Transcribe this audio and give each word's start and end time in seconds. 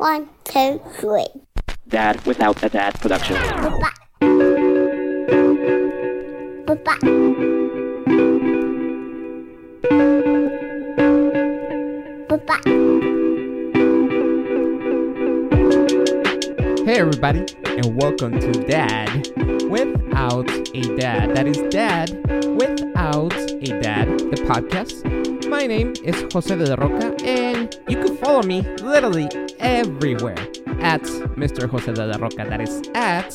One, 0.00 0.30
two, 0.44 0.80
three. 0.94 1.26
Dad 1.86 2.24
Without 2.24 2.62
a 2.62 2.70
Dad 2.70 2.98
production. 2.98 3.36
Bye-bye. 3.36 3.90
Bye-bye. 6.64 6.98
Bye-bye. 12.30 12.62
Hey, 16.86 16.98
everybody, 16.98 17.44
and 17.66 17.94
welcome 18.00 18.40
to 18.40 18.52
Dad 18.52 19.28
Without 19.68 20.48
a 20.50 20.96
Dad. 20.96 21.36
That 21.36 21.46
is 21.46 21.58
Dad 21.68 22.08
Without 22.58 23.34
a 23.34 23.80
Dad, 23.82 24.08
the 24.18 24.36
podcast. 24.48 25.04
My 25.50 25.66
name 25.66 25.92
is 26.02 26.24
Jose 26.32 26.56
de 26.56 26.64
la 26.64 26.76
Roca, 26.76 27.14
and 27.22 27.76
you 27.86 27.96
can 28.02 28.16
follow 28.16 28.42
me 28.42 28.62
literally 28.82 29.28
everywhere 29.60 30.38
at 30.80 31.02
Mr. 31.36 31.68
Jose 31.68 31.92
de 31.92 32.06
la 32.06 32.16
Roca. 32.16 32.44
That 32.44 32.60
is 32.60 32.82
at 32.94 33.30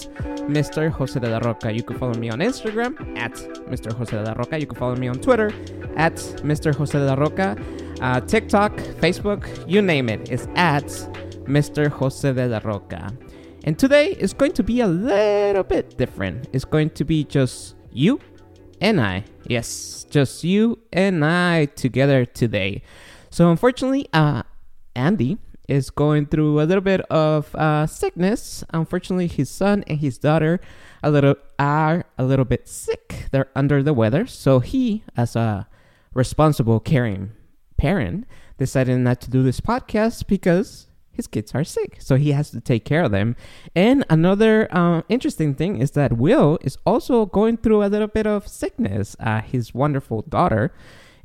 Mr. 0.50 0.92
Jose 0.92 1.20
de 1.20 1.30
la 1.30 1.38
Roca. 1.40 1.72
You 1.72 1.84
can 1.84 1.98
follow 1.98 2.16
me 2.16 2.30
on 2.30 2.40
Instagram 2.40 3.18
at 3.18 3.34
Mr. 3.70 3.94
Jose 3.94 4.12
de 4.12 4.24
la 4.24 4.34
Roca. 4.34 4.60
You 4.60 4.68
can 4.68 4.78
follow 4.78 4.96
me 4.96 5.08
on 5.08 5.20
Twitter 5.20 5.54
at 5.96 6.16
Mr. 6.44 6.76
Jose 6.76 6.98
de 6.98 7.06
la 7.06 7.16
Roca. 7.16 7.56
Uh, 8.02 8.20
TikTok, 8.22 8.76
Facebook, 9.00 9.48
you 9.68 9.82
name 9.82 10.10
it, 10.10 10.30
is 10.30 10.48
at 10.56 10.86
Mr. 11.46 11.90
Jose 11.90 12.34
de 12.34 12.48
la 12.48 12.60
Roca. 12.64 13.12
And 13.64 13.80
today 13.80 14.12
is 14.12 14.34
going 14.34 14.52
to 14.54 14.64
be 14.64 14.82
a 14.82 14.88
little 14.88 15.64
bit 15.64 15.98
different. 15.98 16.48
It's 16.54 16.66
going 16.66 16.92
to 16.92 17.04
be 17.04 17.24
just 17.24 17.76
you 17.92 18.20
and 18.82 19.02
I. 19.02 19.24
Yes, 19.48 20.06
just 20.10 20.44
you 20.44 20.80
and 20.94 21.24
I 21.26 21.66
together 21.66 22.26
today. 22.26 22.84
So 23.32 23.50
unfortunately, 23.50 24.08
uh, 24.14 24.44
Andy 24.96 25.40
is 25.68 25.90
going 25.90 26.28
through 26.28 26.62
a 26.62 26.64
little 26.64 26.82
bit 26.82 27.02
of 27.02 27.54
uh, 27.56 27.88
sickness. 27.88 28.64
Unfortunately, 28.72 29.28
his 29.28 29.50
son 29.50 29.84
and 29.88 30.00
his 30.00 30.18
daughter 30.18 30.60
a 31.04 31.12
little 31.12 31.36
are 31.60 32.06
a 32.18 32.24
little 32.24 32.46
bit 32.46 32.68
sick. 32.68 33.28
They're 33.32 33.50
under 33.56 33.84
the 33.84 33.94
weather. 33.94 34.26
So 34.26 34.60
he, 34.60 35.04
as 35.16 35.36
a 35.36 35.68
responsible, 36.14 36.80
caring 36.80 37.32
parent, 37.78 38.26
decided 38.58 38.98
not 39.00 39.22
to 39.22 39.30
do 39.30 39.44
this 39.44 39.60
podcast 39.60 40.28
because 40.28 40.88
his 41.12 41.28
kids 41.28 41.56
are 41.56 41.64
sick. 41.64 41.98
So 42.00 42.16
he 42.16 42.32
has 42.32 42.50
to 42.52 42.62
take 42.62 42.86
care 42.86 43.04
of 43.04 43.12
them. 43.12 43.36
And 43.76 44.06
another 44.10 44.68
uh, 44.72 45.02
interesting 45.10 45.56
thing 45.56 45.78
is 45.82 45.92
that 45.92 46.14
Will 46.14 46.58
is 46.62 46.78
also 46.86 47.26
going 47.26 47.58
through 47.58 47.84
a 47.84 47.88
little 47.88 48.08
bit 48.08 48.28
of 48.28 48.48
sickness. 48.48 49.16
Uh, 49.20 49.42
his 49.42 49.74
wonderful 49.74 50.24
daughter 50.24 50.74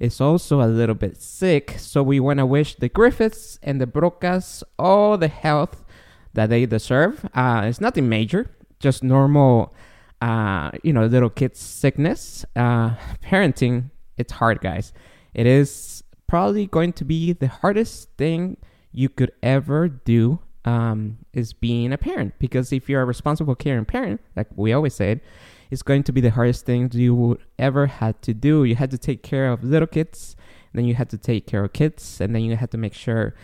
is 0.01 0.21
also 0.21 0.63
a 0.63 0.67
little 0.67 0.95
bit 0.95 1.21
sick. 1.21 1.75
So 1.79 2.03
we 2.03 2.19
want 2.19 2.39
to 2.39 2.47
wish 2.47 2.75
the 2.75 2.89
Griffiths 2.89 3.59
and 3.63 3.81
the 3.81 3.87
Brocas 3.87 4.63
all 4.79 5.19
the 5.19 5.29
health 5.29 5.85
that 6.33 6.49
they 6.49 6.67
deserve. 6.67 7.25
Uh, 7.35 7.63
it's 7.67 7.81
nothing 7.81 8.09
major, 8.09 8.51
just 8.81 9.05
normal, 9.05 9.75
uh, 10.23 10.71
you 10.83 10.93
know, 10.93 11.05
little 11.05 11.31
kids' 11.31 11.61
sickness. 11.61 12.45
Uh, 12.57 12.95
parenting, 13.23 13.91
it's 14.17 14.33
hard, 14.33 14.61
guys. 14.61 14.93
It 15.35 15.47
is 15.47 16.03
probably 16.27 16.67
going 16.67 16.95
to 16.95 17.05
be 17.05 17.33
the 17.33 17.49
hardest 17.49 18.09
thing 18.17 18.57
you 18.93 19.09
could 19.09 19.33
ever 19.43 19.89
do 19.89 20.41
um, 20.65 21.19
is 21.33 21.53
being 21.53 21.93
a 21.93 21.99
parent. 21.99 22.35
Because 22.39 22.73
if 22.73 22.89
you're 22.89 23.03
a 23.03 23.05
responsible, 23.05 23.55
caring 23.55 23.85
parent, 23.85 24.21
like 24.35 24.49
we 24.57 24.73
always 24.73 24.95
said, 24.95 25.21
it's 25.71 25.83
going 25.83 26.03
to 26.05 26.13
be 26.13 26.21
the 26.21 26.31
hardest 26.31 26.67
thing 26.67 26.91
you 26.93 27.15
would 27.15 27.39
ever 27.59 27.87
had 27.87 28.21
to 28.23 28.35
do. 28.35 28.65
You 28.65 28.75
had 28.75 28.91
to 28.91 28.99
take 28.99 29.23
care 29.23 29.51
of 29.51 29.63
little 29.63 29.87
kids, 29.87 30.37
then 30.73 30.85
you 30.85 30.95
had 30.95 31.11
to 31.11 31.19
take 31.19 31.47
care 31.47 31.65
of 31.65 31.73
kids, 31.73 32.21
and 32.21 32.35
then 32.35 32.43
you 32.43 32.57
had 32.57 32.71
to 32.73 32.79
make 32.79 32.95
sure 32.95 33.35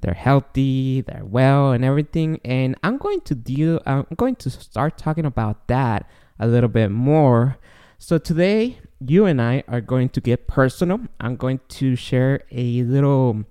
they're 0.00 0.14
healthy, 0.14 1.00
they're 1.00 1.24
well, 1.24 1.72
and 1.72 1.84
everything. 1.84 2.40
And 2.44 2.76
I'm 2.82 2.98
going 2.98 3.20
to 3.22 3.34
deal. 3.34 3.80
I'm 3.86 4.06
going 4.16 4.36
to 4.36 4.50
start 4.50 4.98
talking 4.98 5.24
about 5.24 5.68
that 5.68 6.08
a 6.38 6.46
little 6.46 6.68
bit 6.68 6.90
more. 6.90 7.56
So 7.98 8.18
today, 8.18 8.78
you 9.00 9.24
and 9.24 9.40
I 9.40 9.62
are 9.68 9.80
going 9.80 10.10
to 10.10 10.20
get 10.20 10.46
personal. 10.46 11.00
I'm 11.20 11.36
going 11.36 11.60
to 11.68 11.96
share 11.96 12.42
a 12.50 12.82
little 12.82 13.44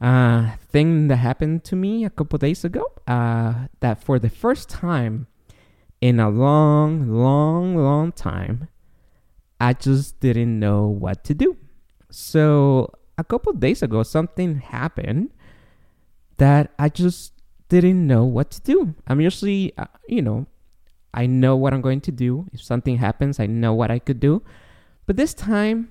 uh, 0.00 0.56
thing 0.70 1.08
that 1.08 1.16
happened 1.16 1.64
to 1.64 1.76
me 1.76 2.04
a 2.04 2.10
couple 2.10 2.38
days 2.38 2.64
ago. 2.64 2.92
Uh, 3.06 3.68
that 3.80 4.02
for 4.02 4.18
the 4.18 4.28
first 4.28 4.68
time 4.68 5.26
in 6.00 6.20
a 6.20 6.28
long, 6.28 7.10
long, 7.10 7.76
long 7.76 8.12
time, 8.12 8.68
I 9.60 9.72
just 9.72 10.20
didn't 10.20 10.58
know 10.58 10.86
what 10.86 11.24
to 11.24 11.34
do. 11.34 11.56
So 12.10 12.92
a 13.18 13.24
couple 13.24 13.52
days 13.52 13.82
ago, 13.82 14.02
something 14.02 14.58
happened 14.58 15.30
that 16.36 16.72
I 16.78 16.88
just 16.88 17.32
didn't 17.68 18.06
know 18.06 18.24
what 18.24 18.50
to 18.52 18.60
do. 18.60 18.94
I'm 19.06 19.20
usually, 19.20 19.72
uh, 19.78 19.86
you 20.06 20.22
know, 20.22 20.46
I 21.14 21.26
know 21.26 21.56
what 21.56 21.72
I'm 21.72 21.80
going 21.80 22.02
to 22.02 22.12
do. 22.12 22.46
If 22.52 22.62
something 22.62 22.98
happens, 22.98 23.40
I 23.40 23.46
know 23.46 23.72
what 23.72 23.90
I 23.90 23.98
could 23.98 24.20
do. 24.20 24.42
But 25.06 25.16
this 25.16 25.32
time, 25.32 25.88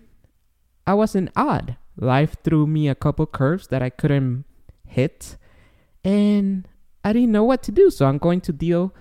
I 0.86 0.94
wasn't 0.94 1.32
odd. 1.36 1.78
Life 1.98 2.36
threw 2.44 2.68
me 2.68 2.88
a 2.88 2.96
couple 2.96 3.26
curves 3.26 3.68
that 3.68 3.82
I 3.82 3.90
couldn't 3.90 4.46
hit, 4.86 5.38
and 6.04 6.68
I 7.04 7.14
didn't 7.14 7.32
know 7.32 7.44
what 7.44 7.64
to 7.64 7.72
do. 7.72 7.90
So 7.90 8.06
I'm 8.06 8.20
going 8.20 8.42
to 8.42 8.54
deal 8.54 8.94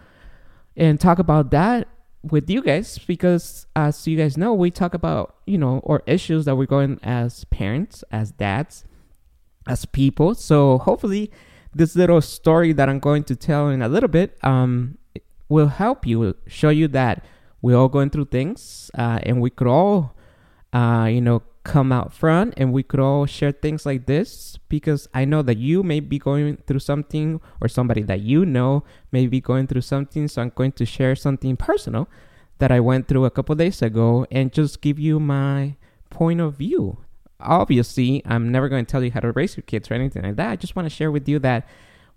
and 0.77 1.01
talk 1.01 1.19
about 1.19 1.51
that 1.51 1.89
with 2.23 2.49
you 2.49 2.63
guys 2.63 2.99
because, 2.99 3.67
as 3.77 4.07
you 4.07 4.17
guys 4.17 4.37
know, 4.37 4.55
we 4.55 4.71
talk 4.71 4.95
about 4.95 5.37
you 5.47 5.59
know 5.59 5.81
or 5.85 6.03
issues 6.07 6.45
that 6.47 6.57
we're 6.57 6.67
going 6.67 6.99
as 7.03 7.45
parents, 7.45 8.05
as 8.11 8.31
dads, 8.33 8.85
as 9.67 9.85
people. 9.85 10.35
So 10.35 10.79
hopefully, 10.79 11.31
this 11.75 11.97
little 11.97 12.21
story 12.21 12.73
that 12.73 12.89
I'm 12.89 13.01
going 13.01 13.25
to 13.25 13.37
tell 13.37 13.69
in 13.69 13.83
a 13.83 13.89
little 13.89 14.09
bit 14.09 14.39
um, 14.43 14.99
will 15.49 15.69
help 15.69 16.07
you, 16.07 16.37
show 16.47 16.71
you 16.71 16.89
that 16.89 17.25
we're 17.63 17.77
all 17.77 17.89
going 17.89 18.11
through 18.11 18.27
things, 18.27 18.91
uh, 18.97 19.21
and 19.23 19.41
we 19.41 19.51
could 19.51 19.67
all, 19.67 20.15
uh, 20.75 21.07
you 21.07 21.21
know, 21.21 21.43
come 21.63 21.91
out 21.93 22.13
front 22.13 22.53
and 22.59 22.73
we 22.73 22.83
could 22.83 23.01
all 23.01 23.25
share 23.25 23.53
things 23.53 23.87
like 23.87 24.05
this 24.05 24.59
because 24.69 25.09
I 25.15 25.25
know 25.25 25.41
that 25.41 25.57
you 25.57 25.83
may 25.83 26.01
be 26.01 26.19
going 26.19 26.59
through 26.67 26.81
something 26.81 27.41
or 27.61 27.69
somebody 27.69 28.03
that 28.03 28.21
you 28.21 28.45
know 28.45 28.85
may 29.11 29.27
be 29.27 29.41
going 29.41 29.67
through 29.67 29.81
something. 29.81 30.29
So 30.29 30.43
I'm 30.43 30.53
going 30.55 30.73
to 30.73 30.85
share 30.85 31.17
something 31.17 31.57
personal 31.57 32.09
that 32.59 32.71
I 32.71 32.81
went 32.81 33.09
through 33.09 33.25
a 33.25 33.31
couple 33.31 33.55
days 33.55 33.81
ago 33.81 34.27
and 34.31 34.53
just 34.53 34.83
give 34.83 34.99
you 34.99 35.19
my 35.19 35.77
point 36.11 36.41
of 36.41 36.57
view. 36.57 36.99
Obviously, 37.41 38.23
I'm 38.27 38.53
never 38.53 38.69
going 38.69 38.85
to 38.85 38.91
tell 38.91 39.03
you 39.03 39.11
how 39.11 39.21
to 39.21 39.33
raise 39.33 39.57
your 39.57 39.63
kids 39.63 39.91
or 39.91 39.95
anything 39.95 40.23
like 40.23 40.37
that. 40.37 40.51
I 40.51 40.57
just 40.57 40.77
want 40.77 40.87
to 40.87 40.95
share 40.95 41.11
with 41.11 41.29
you 41.29 41.39
that 41.41 41.67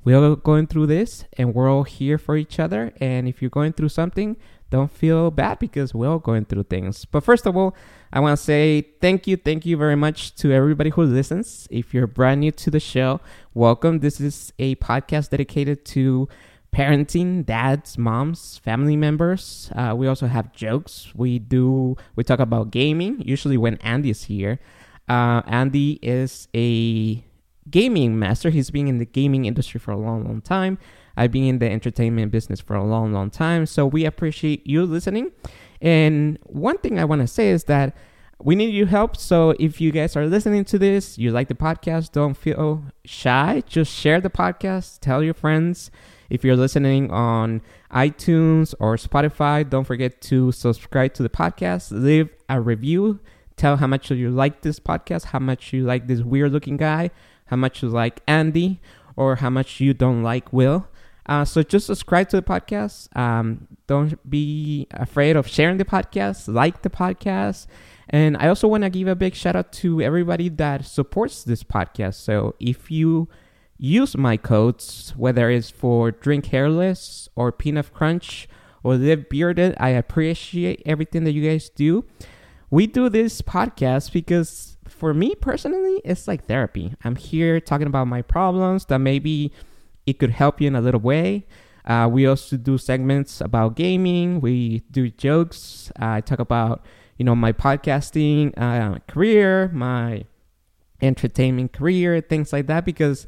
we're 0.03 0.17
all 0.17 0.35
going 0.35 0.67
through 0.67 0.87
this 0.87 1.25
and 1.33 1.53
we're 1.53 1.69
all 1.69 1.83
here 1.83 2.17
for 2.17 2.37
each 2.37 2.59
other. 2.59 2.93
And 2.99 3.27
if 3.27 3.41
you're 3.41 3.49
going 3.49 3.73
through 3.73 3.89
something, 3.89 4.37
don't 4.69 4.91
feel 4.91 5.31
bad 5.31 5.59
because 5.59 5.93
we're 5.93 6.09
all 6.09 6.19
going 6.19 6.45
through 6.45 6.63
things. 6.63 7.05
But 7.05 7.23
first 7.23 7.45
of 7.45 7.55
all, 7.55 7.75
I 8.11 8.19
want 8.19 8.37
to 8.37 8.43
say 8.43 8.87
thank 9.01 9.27
you, 9.27 9.37
thank 9.37 9.65
you 9.65 9.77
very 9.77 9.95
much 9.95 10.35
to 10.35 10.51
everybody 10.51 10.89
who 10.89 11.03
listens. 11.03 11.67
If 11.71 11.93
you're 11.93 12.07
brand 12.07 12.41
new 12.41 12.51
to 12.51 12.71
the 12.71 12.79
show, 12.79 13.21
welcome. 13.53 13.99
This 13.99 14.19
is 14.19 14.53
a 14.59 14.75
podcast 14.75 15.29
dedicated 15.29 15.85
to 15.85 16.27
parenting, 16.73 17.45
dads, 17.45 17.97
moms, 17.97 18.57
family 18.59 18.95
members. 18.95 19.71
Uh, 19.75 19.93
we 19.95 20.07
also 20.07 20.27
have 20.27 20.53
jokes. 20.53 21.11
We 21.15 21.39
do, 21.39 21.95
we 22.15 22.23
talk 22.23 22.39
about 22.39 22.71
gaming, 22.71 23.21
usually 23.25 23.57
when 23.57 23.77
Andy 23.77 24.09
is 24.09 24.25
here. 24.25 24.59
Uh, 25.07 25.41
Andy 25.47 25.99
is 26.01 26.49
a 26.53 27.23
gaming 27.69 28.19
master. 28.19 28.49
He's 28.49 28.69
been 28.69 28.87
in 28.87 28.97
the 28.97 29.05
gaming 29.05 29.45
industry 29.45 29.79
for 29.79 29.91
a 29.91 29.97
long, 29.97 30.25
long 30.25 30.41
time. 30.41 30.77
I've 31.17 31.31
been 31.31 31.43
in 31.43 31.59
the 31.59 31.69
entertainment 31.69 32.31
business 32.31 32.61
for 32.61 32.75
a 32.75 32.83
long, 32.83 33.11
long 33.11 33.29
time. 33.31 33.65
So 33.65 33.85
we 33.85 34.05
appreciate 34.05 34.65
you 34.65 34.85
listening. 34.85 35.31
And 35.81 36.37
one 36.43 36.77
thing 36.77 36.99
I 36.99 37.05
want 37.05 37.21
to 37.21 37.27
say 37.27 37.49
is 37.49 37.65
that 37.65 37.95
we 38.39 38.55
need 38.55 38.73
your 38.73 38.85
help. 38.85 39.17
So 39.17 39.55
if 39.59 39.81
you 39.81 39.91
guys 39.91 40.15
are 40.15 40.27
listening 40.27 40.63
to 40.65 40.77
this, 40.77 41.17
you 41.17 41.31
like 41.31 41.47
the 41.47 41.55
podcast, 41.55 42.11
don't 42.11 42.35
feel 42.35 42.83
shy. 43.03 43.63
Just 43.65 43.91
share 43.91 44.21
the 44.21 44.29
podcast, 44.29 44.99
tell 44.99 45.23
your 45.23 45.33
friends. 45.33 45.89
If 46.29 46.43
you're 46.43 46.55
listening 46.55 47.09
on 47.09 47.61
iTunes 47.91 48.75
or 48.79 48.95
Spotify, 48.97 49.67
don't 49.67 49.85
forget 49.85 50.21
to 50.23 50.51
subscribe 50.51 51.13
to 51.15 51.23
the 51.23 51.29
podcast, 51.29 51.91
leave 51.91 52.29
a 52.49 52.61
review, 52.61 53.19
tell 53.55 53.77
how 53.77 53.87
much 53.87 54.11
you 54.11 54.29
like 54.29 54.61
this 54.61 54.79
podcast, 54.79 55.25
how 55.25 55.39
much 55.39 55.73
you 55.73 55.83
like 55.83 56.07
this 56.07 56.21
weird 56.21 56.51
looking 56.51 56.77
guy, 56.77 57.09
how 57.45 57.55
much 57.55 57.81
you 57.81 57.89
like 57.89 58.21
Andy, 58.27 58.81
or 59.15 59.37
how 59.37 59.49
much 59.49 59.79
you 59.79 59.93
don't 59.93 60.21
like 60.21 60.53
Will. 60.53 60.87
Uh, 61.27 61.43
so 61.43 61.61
just 61.61 61.87
subscribe 61.87 62.29
to 62.29 62.37
the 62.37 62.41
podcast. 62.41 63.15
Um, 63.17 63.67
don't 63.87 64.17
be 64.29 64.87
afraid 64.91 65.35
of 65.35 65.47
sharing 65.47 65.77
the 65.77 65.85
podcast. 65.85 66.51
Like 66.53 66.81
the 66.81 66.89
podcast. 66.89 67.67
And 68.09 68.37
I 68.37 68.47
also 68.47 68.67
want 68.67 68.83
to 68.83 68.89
give 68.89 69.07
a 69.07 69.15
big 69.15 69.35
shout 69.35 69.55
out 69.55 69.71
to 69.73 70.01
everybody 70.01 70.47
that 70.49 70.85
supports 70.85 71.43
this 71.43 71.63
podcast. 71.63 72.15
So 72.15 72.55
if 72.59 72.89
you 72.89 73.27
use 73.77 74.15
my 74.15 74.37
codes, 74.37 75.13
whether 75.17 75.49
it's 75.49 75.69
for 75.69 76.11
Drink 76.11 76.47
Hairless 76.47 77.27
or 77.35 77.51
Pnuff 77.51 77.91
Crunch 77.91 78.47
or 78.83 78.95
Live 78.95 79.27
Bearded, 79.27 79.75
I 79.79 79.89
appreciate 79.89 80.81
everything 80.85 81.25
that 81.25 81.33
you 81.33 81.47
guys 81.47 81.69
do. 81.69 82.05
We 82.69 82.87
do 82.87 83.09
this 83.09 83.41
podcast 83.41 84.13
because 84.13 84.77
for 84.87 85.13
me 85.13 85.35
personally, 85.35 86.01
it's 86.03 86.27
like 86.27 86.45
therapy. 86.45 86.95
I'm 87.03 87.15
here 87.15 87.59
talking 87.59 87.87
about 87.87 88.07
my 88.07 88.21
problems 88.21 88.85
that 88.85 88.99
maybe 88.99 89.51
it 90.07 90.17
could 90.17 90.31
help 90.31 90.59
you 90.59 90.67
in 90.67 90.75
a 90.75 90.81
little 90.81 91.01
way. 91.01 91.45
Uh, 91.85 92.09
we 92.11 92.25
also 92.25 92.57
do 92.57 92.77
segments 92.77 93.39
about 93.39 93.75
gaming. 93.75 94.41
We 94.41 94.79
do 94.89 95.09
jokes. 95.09 95.91
I 95.97 96.21
talk 96.21 96.39
about 96.39 96.83
you 97.17 97.25
know 97.25 97.35
my 97.35 97.51
podcasting 97.51 98.57
uh, 98.57 98.99
career, 99.07 99.69
my 99.73 100.25
entertainment 101.01 101.73
career, 101.73 102.21
things 102.21 102.51
like 102.51 102.67
that. 102.67 102.83
Because 102.83 103.27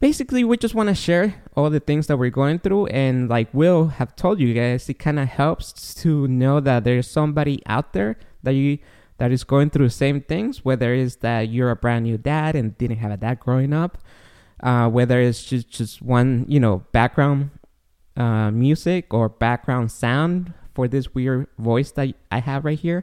basically, 0.00 0.44
we 0.44 0.56
just 0.56 0.74
want 0.74 0.88
to 0.88 0.94
share 0.94 1.42
all 1.56 1.70
the 1.70 1.80
things 1.80 2.08
that 2.08 2.16
we're 2.18 2.30
going 2.30 2.58
through, 2.58 2.86
and 2.86 3.28
like 3.28 3.48
Will 3.54 3.88
have 3.88 4.16
told 4.16 4.40
you 4.40 4.52
guys, 4.52 4.88
it 4.88 4.98
kind 4.98 5.18
of 5.18 5.28
helps 5.28 5.94
to 5.94 6.26
know 6.28 6.60
that 6.60 6.84
there's 6.84 7.10
somebody 7.10 7.62
out 7.66 7.92
there 7.92 8.18
that 8.42 8.52
you 8.52 8.78
that 9.18 9.30
is 9.30 9.44
going 9.44 9.70
through 9.70 9.86
the 9.86 9.90
same 9.90 10.20
things. 10.20 10.62
Whether 10.62 10.92
it's 10.94 11.16
that 11.16 11.48
you're 11.48 11.70
a 11.70 11.76
brand 11.76 12.04
new 12.04 12.18
dad 12.18 12.54
and 12.54 12.76
didn't 12.76 12.98
have 12.98 13.12
a 13.12 13.16
dad 13.16 13.40
growing 13.40 13.72
up. 13.72 13.98
Uh, 14.62 14.88
whether 14.88 15.20
it's 15.20 15.42
just, 15.42 15.68
just 15.68 16.00
one, 16.00 16.44
you 16.46 16.60
know, 16.60 16.84
background 16.92 17.50
uh, 18.16 18.50
music 18.50 19.12
or 19.12 19.28
background 19.28 19.90
sound 19.90 20.52
for 20.74 20.86
this 20.86 21.14
weird 21.14 21.48
voice 21.58 21.90
that 21.92 22.14
I 22.30 22.38
have 22.38 22.64
right 22.64 22.78
here. 22.78 23.02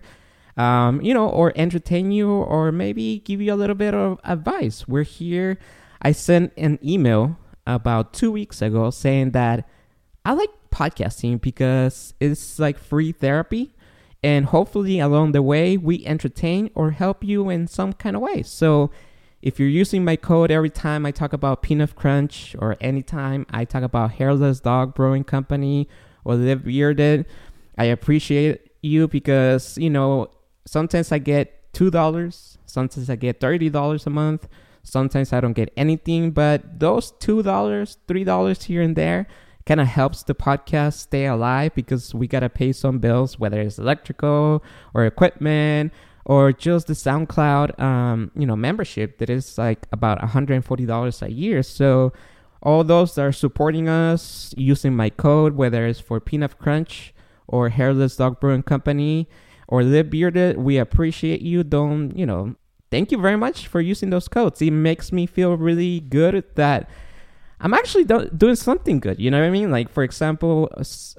Um, 0.56 1.02
you 1.02 1.14
know, 1.14 1.30
or 1.30 1.54
entertain 1.56 2.12
you, 2.12 2.30
or 2.30 2.72
maybe 2.72 3.20
give 3.20 3.42
you 3.42 3.54
a 3.54 3.56
little 3.56 3.76
bit 3.76 3.94
of 3.94 4.20
advice. 4.24 4.88
We're 4.88 5.04
here. 5.04 5.58
I 6.02 6.12
sent 6.12 6.52
an 6.58 6.80
email 6.84 7.38
about 7.66 8.14
two 8.14 8.32
weeks 8.32 8.62
ago 8.62 8.90
saying 8.90 9.32
that 9.32 9.68
I 10.26 10.34
like 10.34 10.50
podcasting 10.70 11.40
because 11.40 12.14
it's 12.20 12.60
like 12.60 12.78
free 12.78 13.14
therapy, 13.14 13.74
and 14.22 14.48
hopefully 14.48 15.00
along 15.00 15.32
the 15.32 15.42
way 15.42 15.78
we 15.78 16.06
entertain 16.06 16.72
or 16.76 16.92
help 16.92 17.24
you 17.24 17.50
in 17.50 17.68
some 17.68 17.94
kind 17.94 18.16
of 18.16 18.22
way. 18.22 18.44
So 18.44 18.92
if 19.42 19.60
you're 19.60 19.70
using 19.70 20.04
my 20.04 20.16
code 20.16 20.52
every 20.52 20.70
time 20.70 21.06
I 21.06 21.12
talk 21.12 21.32
about 21.34 21.64
Pnuff 21.64 21.96
Crunch 21.96 22.56
or 22.60 22.76
anytime 22.82 23.46
I 23.50 23.66
talk 23.66 23.84
about 23.84 24.12
Hairless 24.12 24.60
Dog 24.60 24.94
Brewing 24.94 25.24
Company 25.24 25.88
or 26.26 26.36
Live 26.36 26.66
Bearded, 26.66 27.26
I 27.78 27.86
appreciate 27.86 28.72
you 28.82 29.08
because, 29.08 29.78
you 29.78 29.90
know, 29.90 30.28
sometimes 30.66 31.12
I 31.12 31.20
get 31.20 31.72
$2, 31.74 32.58
sometimes 32.66 33.10
I 33.10 33.16
get 33.16 33.40
$30 33.40 34.06
a 34.06 34.10
month, 34.10 34.48
sometimes 34.84 35.32
I 35.32 35.40
don't 35.40 35.54
get 35.54 35.72
anything, 35.78 36.32
but 36.32 36.80
those 36.80 37.14
$2, 37.14 37.44
$3 37.44 38.64
here 38.64 38.82
and 38.82 38.96
there 38.96 39.28
kind 39.66 39.80
of 39.80 39.88
helps 39.88 40.24
the 40.24 40.36
podcast 40.36 40.96
stay 40.96 41.28
alive 41.28 41.74
because 41.76 42.14
we 42.14 42.28
got 42.28 42.42
to 42.42 42.50
pay 42.50 42.74
some 42.74 43.00
bills, 43.00 43.40
whether 43.40 43.62
it's 43.62 43.80
electrical 43.80 44.64
or 44.94 45.06
equipment 45.06 45.94
or 46.26 46.52
just 46.52 46.88
the 46.88 46.94
SoundCloud, 46.94 47.80
um, 47.80 48.32
you 48.36 48.46
know, 48.46 48.56
membership 48.56 49.18
that 49.20 49.30
is 49.30 49.58
like 49.58 49.88
about 49.92 50.20
$140 50.20 51.22
a 51.22 51.32
year. 51.32 51.64
So 51.64 52.14
all 52.62 52.84
those 52.84 53.16
that 53.16 53.26
are 53.26 53.32
supporting 53.32 53.88
us 53.88 54.54
using 54.58 54.96
my 54.96 55.10
code, 55.10 55.56
whether 55.56 55.86
it's 55.86 56.00
for 56.00 56.20
Pnuff 56.20 56.58
Crunch 56.58 57.14
or 57.48 57.70
Hairless 57.70 58.18
Dog 58.18 58.40
Brewing 58.40 58.64
Company 58.64 59.28
or 59.68 59.84
Live 59.84 60.10
Bearded, 60.10 60.58
we 60.58 60.78
appreciate 60.78 61.42
you. 61.42 61.64
Don't, 61.64 62.16
you 62.18 62.26
know, 62.26 62.56
thank 62.92 63.12
you 63.12 63.18
very 63.18 63.38
much 63.38 63.68
for 63.68 63.82
using 63.82 64.10
those 64.10 64.28
codes. 64.28 64.62
It 64.62 64.72
makes 64.72 65.12
me 65.12 65.26
feel 65.26 65.56
really 65.56 66.00
good 66.00 66.44
that 66.56 66.90
I'm 67.62 67.74
actually 67.74 68.06
do- 68.06 68.30
doing 68.30 68.56
something 68.56 69.00
good. 69.00 69.20
You 69.20 69.32
know 69.32 69.40
what 69.40 69.48
I 69.48 69.52
mean? 69.52 69.72
Like, 69.72 69.90
for 69.90 70.04
example, 70.04 70.70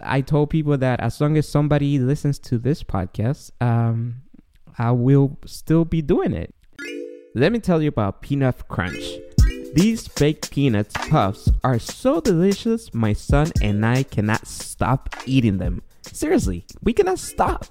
I 0.03 0.21
told 0.21 0.51
people 0.51 0.77
that 0.79 1.01
as 1.01 1.21
long 1.21 1.37
as 1.37 1.49
somebody 1.49 1.99
listens 1.99 2.39
to 2.41 2.59
this 2.59 2.83
podcast, 2.83 3.51
um, 3.61 4.23
I 4.79 4.93
will 4.93 5.39
still 5.47 5.85
be 5.85 6.03
doing 6.03 6.33
it. 6.33 6.55
Let 7.35 7.53
me 7.53 7.61
tell 7.61 7.81
you 7.81 7.89
about 7.89 8.23
Pnuff 8.23 8.67
Crunch. 8.69 9.19
These 9.75 10.09
baked 10.09 10.51
peanuts 10.51 10.95
puffs 11.09 11.49
are 11.63 11.79
so 11.79 12.21
delicious, 12.21 12.93
my 12.93 13.13
son 13.13 13.53
and 13.63 13.87
I 13.87 14.03
cannot 14.03 14.49
stop 14.49 15.15
eating 15.27 15.59
them. 15.59 15.83
Seriously, 16.03 16.67
we 16.83 16.93
cannot 16.93 17.21
stop. 17.21 17.67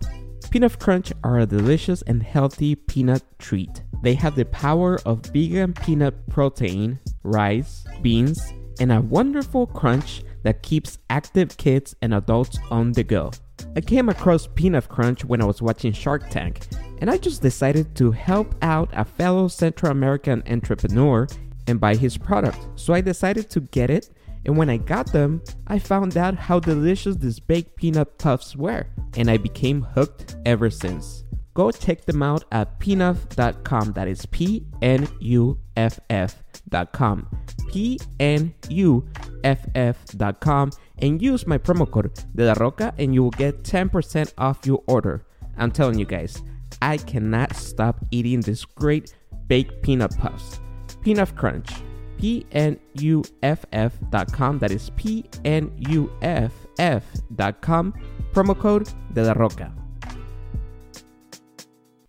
Pnuff 0.50 0.80
Crunch 0.80 1.12
are 1.24 1.40
a 1.40 1.46
delicious 1.46 2.01
and 2.04 2.24
healthy 2.24 2.75
peanut 2.75 3.24
treat. 3.38 3.84
They 4.02 4.13
have 4.13 4.36
the 4.36 4.45
power 4.45 4.98
of 5.06 5.25
vegan 5.25 5.74
peanut 5.74 6.30
protein, 6.30 7.00
rice, 7.24 7.86
beans, 8.02 8.42
and 8.80 8.94
a 8.94 9.02
wonderful 9.02 9.68
crunch 9.68 10.24
that 10.44 10.63
keeps 10.63 11.00
active 11.10 11.57
kids 11.57 11.95
and 12.02 12.13
adults 12.13 12.57
on 12.72 12.94
the 12.94 13.04
go. 13.04 13.31
I 13.75 13.81
came 13.81 14.07
across 14.07 14.48
Pnuff 14.48 14.88
Crunch 14.88 15.25
when 15.25 15.42
I 15.42 15.45
was 15.45 15.62
watching 15.62 15.92
Shark 15.92 16.30
Tank, 16.30 16.66
and 17.00 17.10
I 17.10 17.18
just 17.18 17.42
decided 17.42 17.96
to 17.96 18.12
help 18.12 18.56
out 18.62 18.90
a 18.94 19.06
fellow 19.06 19.48
Central 19.48 19.92
American 19.92 20.44
entrepreneur 20.48 21.28
and 21.68 21.80
buy 21.80 21.96
his 21.96 22.18
product. 22.18 22.60
So 22.75 22.94
I 22.94 23.01
decided 23.01 23.50
to 23.51 23.62
get 23.62 23.90
it, 23.90 24.10
and 24.46 24.57
when 24.57 24.69
I 24.69 24.78
got 24.78 25.12
them, 25.12 25.42
I 25.68 25.80
found 25.80 26.18
out 26.18 26.36
how 26.36 26.60
delicious 26.60 27.16
these 27.16 27.40
baked 27.40 27.75
peanut 27.75 28.18
puffs 28.18 28.56
were, 28.56 28.88
and 29.18 29.30
I 29.30 29.38
became 29.38 29.81
hooked 29.81 30.36
ever 30.46 30.69
since. 30.69 31.24
Go 31.54 31.72
check 31.72 32.06
them 32.06 32.24
out 32.24 32.46
at 32.51 32.80
pnuff.com. 32.80 33.92
That 33.94 34.07
is 34.07 34.25
P 34.28 34.66
N 34.81 35.07
U 35.19 35.60
F 35.75 36.00
F.com. 36.10 37.28
P 37.69 38.00
N 38.19 38.54
U 38.69 39.07
F 39.44 39.66
F.com 39.75 40.72
and 41.00 41.22
use 41.22 41.45
my 41.45 41.57
promo 41.57 41.90
code 41.90 42.12
De 42.36 42.45
La 42.45 42.54
Roca 42.54 42.94
and 42.98 43.13
you 43.13 43.24
will 43.24 43.31
get 43.31 43.63
10% 43.63 44.34
off 44.38 44.66
your 44.66 44.84
order. 44.88 45.25
I'm 45.57 45.72
telling 45.72 46.00
you 46.00 46.06
guys, 46.06 46.42
I 46.81 46.98
cannot 46.98 47.56
stop 47.56 48.00
eating 48.12 48.42
this 48.42 48.66
great 48.66 49.14
baked 49.48 49.81
peanut 49.81 50.18
puffs. 50.18 50.60
Pnuff 51.04 51.36
Crunch. 51.36 51.70
P 52.18 52.46
N 52.52 52.78
U 52.96 53.24
F 53.44 53.66
F 53.72 53.94
dot 54.10 54.31
com. 54.34 54.60
That 54.60 54.72
is 54.72 54.90
P 54.98 55.24
N 55.46 55.72
U 55.90 56.12
F 56.22 56.52
F 56.78 57.04
dot 57.36 57.62
com. 57.62 57.94
Promo 58.34 58.60
code 58.60 58.90
De 59.14 59.24
La 59.24 59.31
Roca. 59.31 59.74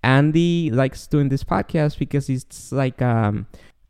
Andy 0.02 0.70
likes 0.70 1.06
doing 1.06 1.28
this 1.28 1.44
podcast 1.44 1.98
because 1.98 2.28
it's 2.28 2.72
like 2.72 3.00
um, 3.00 3.46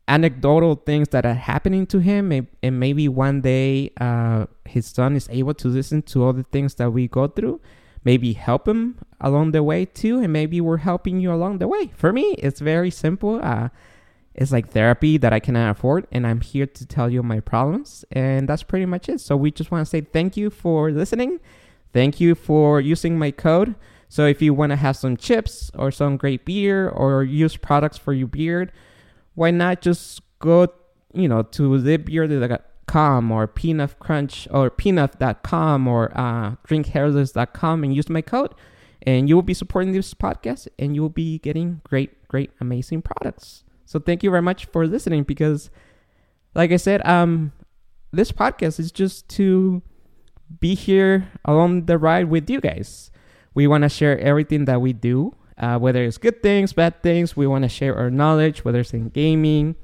anecdotal 0.07 0.75
things 0.75 1.07
that 1.09 1.25
are 1.25 1.33
happening 1.33 1.87
to 1.87 1.99
him, 1.99 2.47
and 2.61 2.79
maybe 2.79 3.07
one 3.07 3.41
day 3.41 3.91
uh, 3.99 4.45
his 4.65 4.85
son 4.85 5.15
is 5.15 5.27
able 5.31 5.55
to 5.55 5.69
listen 5.69 6.01
to 6.03 6.23
all 6.23 6.33
the 6.33 6.43
things 6.51 6.75
that 6.75 6.91
we 6.91 7.07
go 7.07 7.27
through 7.27 7.59
maybe 8.03 8.33
help 8.33 8.67
him 8.67 8.97
along 9.19 9.51
the 9.51 9.63
way 9.63 9.85
too 9.85 10.19
and 10.19 10.33
maybe 10.33 10.59
we're 10.59 10.77
helping 10.77 11.19
you 11.19 11.31
along 11.31 11.59
the 11.59 11.67
way. 11.67 11.91
For 11.95 12.11
me 12.11 12.35
it's 12.37 12.59
very 12.59 12.91
simple. 12.91 13.39
Uh, 13.41 13.69
it's 14.33 14.51
like 14.51 14.69
therapy 14.69 15.17
that 15.17 15.33
i 15.33 15.41
cannot 15.41 15.71
afford 15.71 16.07
and 16.09 16.25
i'm 16.25 16.39
here 16.39 16.65
to 16.65 16.85
tell 16.85 17.09
you 17.09 17.21
my 17.21 17.41
problems 17.41 18.05
and 18.11 18.47
that's 18.47 18.63
pretty 18.63 18.85
much 18.85 19.09
it. 19.09 19.19
So 19.19 19.35
we 19.35 19.51
just 19.51 19.71
want 19.71 19.85
to 19.85 19.89
say 19.89 20.01
thank 20.01 20.37
you 20.37 20.49
for 20.49 20.91
listening. 20.91 21.39
Thank 21.93 22.21
you 22.21 22.35
for 22.35 22.79
using 22.79 23.19
my 23.19 23.31
code. 23.31 23.75
So 24.07 24.25
if 24.25 24.41
you 24.41 24.53
want 24.53 24.71
to 24.71 24.77
have 24.77 24.95
some 24.95 25.17
chips 25.17 25.71
or 25.75 25.91
some 25.91 26.17
great 26.17 26.45
beer 26.45 26.89
or 26.89 27.23
use 27.23 27.57
products 27.57 27.97
for 27.97 28.13
your 28.13 28.27
beard 28.27 28.71
why 29.35 29.51
not 29.51 29.81
just 29.81 30.21
go 30.39 30.67
you 31.13 31.27
know 31.27 31.43
to 31.43 31.79
the 31.79 31.97
beard 31.97 32.29
com 32.91 33.31
or 33.31 33.47
pnuff 33.47 33.97
crunch 33.99 34.49
or 34.51 34.69
pnuff.com 34.69 35.87
or 35.87 36.11
uh, 36.13 36.55
drinkhairless.com 36.67 37.85
and 37.85 37.95
use 37.95 38.09
my 38.09 38.21
code 38.21 38.53
and 39.03 39.29
you 39.29 39.35
will 39.35 39.41
be 39.41 39.53
supporting 39.53 39.93
this 39.93 40.13
podcast 40.13 40.67
and 40.77 40.93
you 40.93 41.01
will 41.01 41.15
be 41.23 41.39
getting 41.39 41.79
great 41.85 42.27
great 42.27 42.51
amazing 42.59 43.01
products. 43.01 43.63
So 43.85 43.97
thank 43.97 44.23
you 44.23 44.29
very 44.29 44.41
much 44.41 44.65
for 44.65 44.85
listening 44.85 45.23
because 45.23 45.69
like 46.53 46.71
i 46.73 46.75
said 46.75 46.99
um 47.07 47.53
this 48.11 48.33
podcast 48.33 48.77
is 48.77 48.91
just 48.91 49.29
to 49.29 49.81
be 50.59 50.75
here 50.75 51.31
along 51.45 51.85
the 51.85 51.97
ride 51.97 52.25
with 52.25 52.49
you 52.49 52.59
guys. 52.59 53.09
We 53.53 53.67
want 53.67 53.83
to 53.83 53.89
share 53.89 54.19
everything 54.19 54.65
that 54.65 54.81
we 54.81 54.91
do 54.91 55.33
uh, 55.57 55.77
whether 55.79 56.03
it's 56.03 56.17
good 56.17 56.43
things 56.43 56.73
bad 56.73 57.01
things 57.01 57.37
we 57.37 57.47
want 57.47 57.63
to 57.63 57.69
share 57.69 57.95
our 57.95 58.09
knowledge 58.09 58.65
whether 58.65 58.79
it's 58.81 58.93
in 58.93 59.09
gaming 59.09 59.75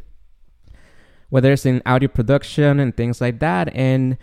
whether 1.29 1.51
it's 1.51 1.65
in 1.65 1.81
audio 1.85 2.09
production 2.09 2.79
and 2.79 2.95
things 2.95 3.21
like 3.21 3.39
that. 3.39 3.73
And 3.75 4.17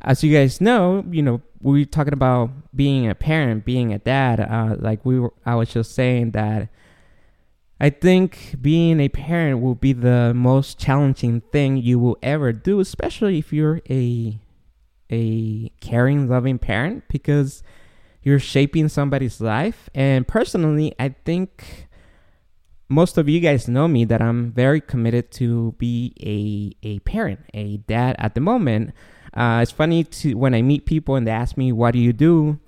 as 0.00 0.24
you 0.24 0.32
guys 0.32 0.60
know, 0.60 1.04
you 1.10 1.22
know, 1.22 1.40
we're 1.60 1.84
talking 1.84 2.12
about 2.12 2.50
being 2.74 3.08
a 3.08 3.14
parent, 3.14 3.64
being 3.64 3.92
a 3.92 3.98
dad. 3.98 4.40
Uh, 4.40 4.76
like 4.78 5.04
we 5.04 5.20
were, 5.20 5.32
I 5.46 5.54
was 5.54 5.70
just 5.70 5.94
saying 5.94 6.32
that 6.32 6.68
I 7.80 7.90
think 7.90 8.56
being 8.60 9.00
a 9.00 9.08
parent 9.08 9.60
will 9.60 9.74
be 9.74 9.92
the 9.92 10.32
most 10.34 10.78
challenging 10.78 11.40
thing 11.52 11.76
you 11.76 11.98
will 11.98 12.18
ever 12.22 12.52
do, 12.52 12.80
especially 12.80 13.38
if 13.38 13.52
you're 13.52 13.80
a 13.88 14.38
a 15.10 15.68
caring, 15.80 16.28
loving 16.28 16.58
parent, 16.58 17.04
because 17.08 17.62
you're 18.22 18.38
shaping 18.38 18.88
somebody's 18.88 19.40
life. 19.40 19.90
And 19.94 20.26
personally, 20.26 20.94
I 20.98 21.10
think 21.24 21.88
most 22.92 23.16
of 23.18 23.28
you 23.28 23.40
guys 23.40 23.68
know 23.68 23.88
me 23.88 24.04
that 24.04 24.20
I'm 24.20 24.52
very 24.52 24.80
committed 24.80 25.30
to 25.32 25.72
be 25.78 26.14
a, 26.20 26.86
a 26.86 26.98
parent, 27.00 27.40
a 27.54 27.78
dad 27.78 28.16
at 28.18 28.34
the 28.34 28.40
moment. 28.40 28.92
Uh, 29.34 29.60
it's 29.62 29.72
funny 29.72 30.04
to 30.04 30.34
when 30.34 30.54
I 30.54 30.62
meet 30.62 30.84
people 30.84 31.16
and 31.16 31.26
they 31.26 31.30
ask 31.30 31.56
me, 31.56 31.72
"What 31.72 31.92
do 31.92 31.98
you 31.98 32.12
do?" 32.12 32.60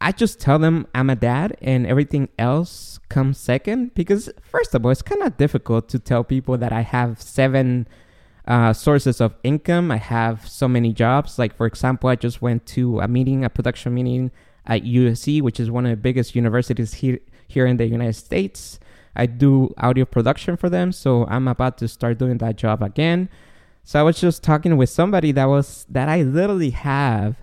I 0.00 0.12
just 0.12 0.40
tell 0.40 0.58
them 0.58 0.86
I'm 0.94 1.10
a 1.10 1.16
dad, 1.16 1.56
and 1.60 1.86
everything 1.86 2.28
else 2.38 2.98
comes 3.08 3.38
second. 3.38 3.94
Because 3.94 4.30
first 4.40 4.74
of 4.74 4.84
all, 4.84 4.92
it's 4.92 5.02
kind 5.02 5.22
of 5.22 5.36
difficult 5.36 5.88
to 5.90 5.98
tell 5.98 6.24
people 6.24 6.56
that 6.56 6.72
I 6.72 6.80
have 6.82 7.20
seven 7.20 7.86
uh, 8.46 8.72
sources 8.72 9.20
of 9.20 9.34
income. 9.42 9.90
I 9.90 9.98
have 9.98 10.48
so 10.48 10.68
many 10.68 10.92
jobs. 10.92 11.38
Like, 11.38 11.54
for 11.56 11.66
example, 11.66 12.08
I 12.08 12.16
just 12.16 12.40
went 12.40 12.64
to 12.66 13.00
a 13.00 13.08
meeting, 13.08 13.44
a 13.44 13.50
production 13.50 13.92
meeting 13.92 14.30
at 14.66 14.82
USC, 14.82 15.42
which 15.42 15.60
is 15.60 15.70
one 15.70 15.84
of 15.84 15.90
the 15.90 15.96
biggest 15.96 16.34
universities 16.34 16.94
here, 16.94 17.18
here 17.46 17.66
in 17.66 17.76
the 17.76 17.86
United 17.86 18.14
States. 18.14 18.79
I 19.16 19.26
do 19.26 19.74
audio 19.78 20.04
production 20.04 20.56
for 20.56 20.68
them, 20.68 20.92
so 20.92 21.26
I'm 21.26 21.48
about 21.48 21.78
to 21.78 21.88
start 21.88 22.18
doing 22.18 22.38
that 22.38 22.56
job 22.56 22.82
again. 22.82 23.28
So 23.84 23.98
I 23.98 24.02
was 24.02 24.20
just 24.20 24.42
talking 24.42 24.76
with 24.76 24.90
somebody 24.90 25.32
that 25.32 25.46
was 25.46 25.86
that 25.88 26.08
I 26.08 26.22
literally 26.22 26.70
have 26.70 27.36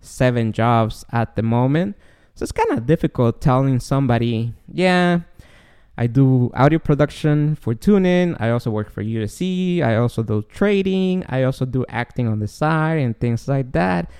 seven 0.00 0.52
jobs 0.52 1.04
at 1.12 1.36
the 1.36 1.42
moment. 1.42 1.96
So 2.34 2.44
it's 2.44 2.52
kind 2.52 2.70
of 2.70 2.86
difficult 2.86 3.40
telling 3.40 3.80
somebody, 3.80 4.54
yeah, 4.72 5.20
I 5.98 6.06
do 6.06 6.50
audio 6.54 6.78
production 6.78 7.56
for 7.56 7.74
TuneIn. 7.74 8.36
I 8.40 8.48
also 8.50 8.70
work 8.70 8.90
for 8.90 9.02
USC. 9.04 9.82
I 9.82 9.96
also 9.96 10.22
do 10.22 10.40
trading. 10.42 11.24
I 11.28 11.42
also 11.42 11.66
do 11.66 11.84
acting 11.90 12.26
on 12.26 12.38
the 12.38 12.48
side 12.48 13.00
and 13.00 13.18
things 13.20 13.46
like 13.46 13.72
that. 13.72 14.10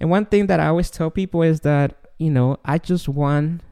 And 0.00 0.10
one 0.10 0.26
thing 0.26 0.48
that 0.48 0.60
I 0.60 0.66
always 0.66 0.90
tell 0.90 1.10
people 1.10 1.42
is 1.42 1.60
that, 1.60 1.96
you 2.18 2.28
know, 2.28 2.58
I 2.64 2.76
just 2.76 3.08
want 3.08 3.62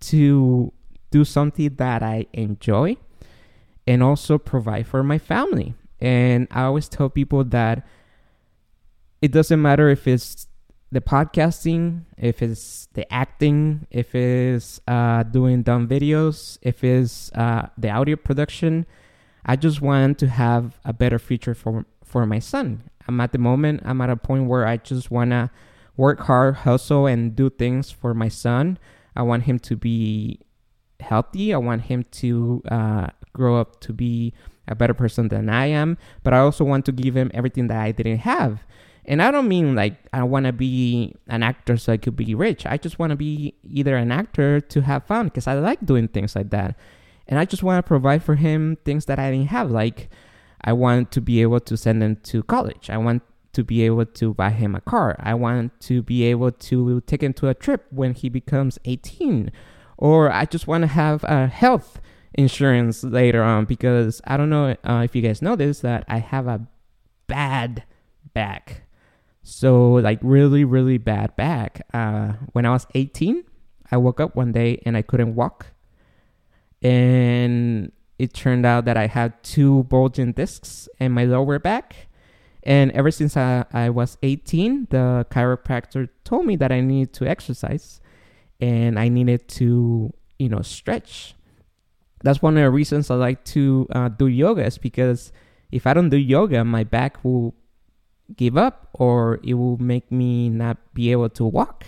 to 0.00 0.72
do 1.10 1.24
something 1.24 1.74
that 1.76 2.02
I 2.02 2.26
enjoy 2.32 2.96
and 3.86 4.02
also 4.02 4.38
provide 4.38 4.86
for 4.86 5.02
my 5.02 5.18
family. 5.18 5.74
And 6.00 6.46
I 6.50 6.62
always 6.62 6.88
tell 6.88 7.08
people 7.08 7.44
that 7.44 7.86
it 9.20 9.32
doesn't 9.32 9.60
matter 9.60 9.88
if 9.88 10.06
it's 10.06 10.46
the 10.90 11.00
podcasting, 11.00 12.02
if 12.16 12.42
it's 12.42 12.88
the 12.94 13.10
acting, 13.12 13.86
if 13.90 14.14
it's 14.14 14.80
uh, 14.88 15.22
doing 15.22 15.62
dumb 15.62 15.88
videos, 15.88 16.58
if 16.62 16.82
it's 16.82 17.32
uh, 17.32 17.68
the 17.76 17.90
audio 17.90 18.16
production. 18.16 18.86
I 19.44 19.56
just 19.56 19.80
want 19.80 20.18
to 20.18 20.28
have 20.28 20.78
a 20.84 20.92
better 20.92 21.18
future 21.18 21.54
for 21.54 21.84
for 22.04 22.24
my 22.26 22.38
son. 22.38 22.84
I'm 23.06 23.20
at 23.20 23.32
the 23.32 23.38
moment. 23.38 23.82
I'm 23.84 24.00
at 24.00 24.10
a 24.10 24.16
point 24.16 24.46
where 24.46 24.66
I 24.66 24.78
just 24.78 25.10
wanna 25.10 25.50
work 25.96 26.20
hard, 26.20 26.56
hustle, 26.56 27.06
and 27.06 27.34
do 27.34 27.50
things 27.50 27.90
for 27.90 28.14
my 28.14 28.28
son. 28.28 28.78
I 29.16 29.22
want 29.22 29.44
him 29.44 29.58
to 29.60 29.76
be 29.76 30.40
healthy. 31.00 31.54
I 31.54 31.58
want 31.58 31.82
him 31.82 32.04
to 32.12 32.62
uh, 32.70 33.06
grow 33.32 33.60
up 33.60 33.80
to 33.80 33.92
be 33.92 34.34
a 34.66 34.74
better 34.74 34.94
person 34.94 35.28
than 35.28 35.48
I 35.48 35.66
am. 35.66 35.98
But 36.22 36.34
I 36.34 36.38
also 36.38 36.64
want 36.64 36.84
to 36.86 36.92
give 36.92 37.16
him 37.16 37.30
everything 37.34 37.68
that 37.68 37.80
I 37.80 37.92
didn't 37.92 38.18
have. 38.18 38.64
And 39.04 39.22
I 39.22 39.30
don't 39.30 39.48
mean 39.48 39.74
like 39.74 39.94
I 40.12 40.22
want 40.22 40.44
to 40.44 40.52
be 40.52 41.14
an 41.28 41.42
actor 41.42 41.78
so 41.78 41.94
I 41.94 41.96
could 41.96 42.14
be 42.14 42.34
rich. 42.34 42.66
I 42.66 42.76
just 42.76 42.98
want 42.98 43.10
to 43.10 43.16
be 43.16 43.54
either 43.64 43.96
an 43.96 44.12
actor 44.12 44.60
to 44.60 44.82
have 44.82 45.06
fun 45.06 45.26
because 45.26 45.46
I 45.46 45.54
like 45.54 45.84
doing 45.84 46.08
things 46.08 46.36
like 46.36 46.50
that. 46.50 46.76
And 47.26 47.38
I 47.38 47.46
just 47.46 47.62
want 47.62 47.82
to 47.82 47.88
provide 47.88 48.22
for 48.22 48.34
him 48.34 48.76
things 48.84 49.06
that 49.06 49.18
I 49.18 49.30
didn't 49.30 49.48
have. 49.48 49.70
Like 49.70 50.10
I 50.62 50.74
want 50.74 51.10
to 51.12 51.22
be 51.22 51.40
able 51.40 51.60
to 51.60 51.76
send 51.76 52.02
him 52.02 52.16
to 52.24 52.42
college. 52.42 52.90
I 52.90 52.98
want 52.98 53.22
to 53.54 53.64
be 53.64 53.82
able 53.82 54.04
to 54.04 54.34
buy 54.34 54.50
him 54.50 54.74
a 54.74 54.80
car. 54.80 55.16
I 55.18 55.32
want 55.32 55.80
to 55.80 56.02
be 56.02 56.24
able 56.24 56.52
to 56.52 57.00
take 57.02 57.22
him 57.22 57.32
to 57.34 57.48
a 57.48 57.54
trip 57.54 57.86
when 57.90 58.12
he 58.12 58.28
becomes 58.28 58.78
18. 58.84 59.50
Or 59.98 60.32
I 60.32 60.44
just 60.44 60.66
want 60.66 60.82
to 60.82 60.88
have 60.88 61.24
a 61.24 61.48
health 61.48 62.00
insurance 62.34 63.02
later 63.02 63.42
on 63.42 63.64
because 63.64 64.20
I 64.24 64.36
don't 64.36 64.48
know 64.48 64.76
uh, 64.84 65.02
if 65.04 65.14
you 65.14 65.22
guys 65.22 65.42
know 65.42 65.56
this 65.56 65.80
that 65.80 66.04
I 66.08 66.18
have 66.18 66.46
a 66.46 66.66
bad 67.26 67.82
back. 68.32 68.82
So 69.42 69.92
like 69.94 70.20
really 70.22 70.64
really 70.64 70.98
bad 70.98 71.34
back. 71.36 71.86
Uh, 71.92 72.34
when 72.52 72.64
I 72.64 72.70
was 72.70 72.86
18, 72.94 73.44
I 73.90 73.96
woke 73.96 74.20
up 74.20 74.36
one 74.36 74.52
day 74.52 74.80
and 74.86 74.96
I 74.96 75.02
couldn't 75.02 75.34
walk, 75.34 75.66
and 76.80 77.90
it 78.18 78.34
turned 78.34 78.66
out 78.66 78.84
that 78.84 78.96
I 78.96 79.06
had 79.06 79.42
two 79.42 79.84
bulging 79.84 80.32
discs 80.32 80.88
in 81.00 81.12
my 81.12 81.24
lower 81.24 81.58
back. 81.58 82.08
And 82.64 82.90
ever 82.92 83.10
since 83.10 83.36
I, 83.36 83.64
I 83.72 83.88
was 83.88 84.18
18, 84.22 84.88
the 84.90 85.26
chiropractor 85.30 86.08
told 86.24 86.44
me 86.44 86.56
that 86.56 86.70
I 86.70 86.80
needed 86.80 87.14
to 87.14 87.26
exercise 87.26 88.00
and 88.60 88.98
I 88.98 89.08
needed 89.08 89.48
to, 89.48 90.12
you 90.38 90.48
know, 90.48 90.62
stretch. 90.62 91.34
That's 92.22 92.42
one 92.42 92.56
of 92.56 92.62
the 92.62 92.70
reasons 92.70 93.10
I 93.10 93.14
like 93.14 93.44
to 93.46 93.86
uh, 93.92 94.08
do 94.08 94.26
yoga 94.26 94.64
is 94.66 94.78
because 94.78 95.32
if 95.70 95.86
I 95.86 95.94
don't 95.94 96.08
do 96.08 96.16
yoga, 96.16 96.64
my 96.64 96.84
back 96.84 97.24
will 97.24 97.54
give 98.36 98.56
up 98.56 98.88
or 98.94 99.40
it 99.42 99.54
will 99.54 99.78
make 99.78 100.10
me 100.10 100.48
not 100.48 100.76
be 100.94 101.12
able 101.12 101.28
to 101.30 101.44
walk. 101.44 101.86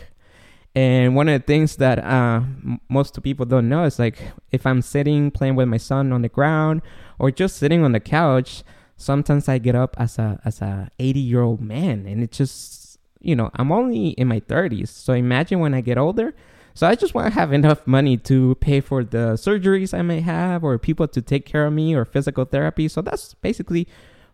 And 0.75 1.17
one 1.17 1.29
of 1.29 1.41
the 1.41 1.45
things 1.45 1.77
that 1.77 1.99
uh, 1.99 2.43
most 2.89 3.21
people 3.23 3.45
don't 3.45 3.69
know 3.69 3.85
is 3.85 3.99
like 3.99 4.19
if 4.53 4.65
I'm 4.67 4.83
sitting 4.83 5.31
playing 5.31 5.57
with 5.57 5.67
my 5.67 5.79
son 5.79 6.13
on 6.13 6.23
the 6.23 6.29
ground 6.29 6.83
or 7.19 7.33
just 7.33 7.57
sitting 7.57 7.83
on 7.83 7.91
the 7.93 8.01
couch, 8.01 8.63
sometimes 8.97 9.49
I 9.49 9.59
get 9.59 9.75
up 9.75 9.97
as 9.99 10.19
a 10.19 10.39
as 10.45 10.61
a 10.61 10.89
80 10.99 11.19
year 11.19 11.43
old 11.43 11.61
man, 11.61 12.07
and 12.07 12.23
it 12.23 12.31
just 12.31 12.99
you 13.19 13.35
know 13.35 13.51
I'm 13.55 13.73
only 13.73 14.11
in 14.11 14.29
my 14.29 14.39
30s. 14.41 14.89
So 14.89 15.13
imagine 15.13 15.59
when 15.59 15.75
I 15.75 15.81
get 15.81 15.99
older. 15.99 16.35
So 16.75 16.87
I 16.87 16.95
just 16.95 17.15
want 17.15 17.29
to 17.29 17.35
have 17.35 17.53
enough 17.53 17.87
money 17.87 18.17
to 18.19 18.55
pay 18.57 18.81
for 18.81 19.05
the 19.05 19.35
surgeries 19.35 19.93
I 19.93 20.03
may 20.03 20.21
have, 20.21 20.65
or 20.65 20.79
people 20.79 21.09
to 21.09 21.23
take 21.23 21.45
care 21.45 21.67
of 21.67 21.73
me, 21.73 21.95
or 21.95 22.05
physical 22.05 22.45
therapy. 22.45 22.89
So 22.89 23.03
that's 23.03 23.35
basically 23.35 23.89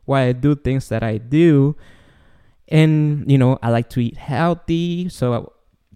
why 0.05 0.23
I 0.23 0.33
do 0.33 0.55
things 0.55 0.88
that 0.88 1.02
I 1.02 1.19
do. 1.19 1.76
And 2.69 3.31
you 3.31 3.38
know 3.38 3.61
i 3.62 3.71
like 3.71 3.88
to 3.90 4.00
eat 4.00 4.16
healthy. 4.16 5.09
So 5.09 5.52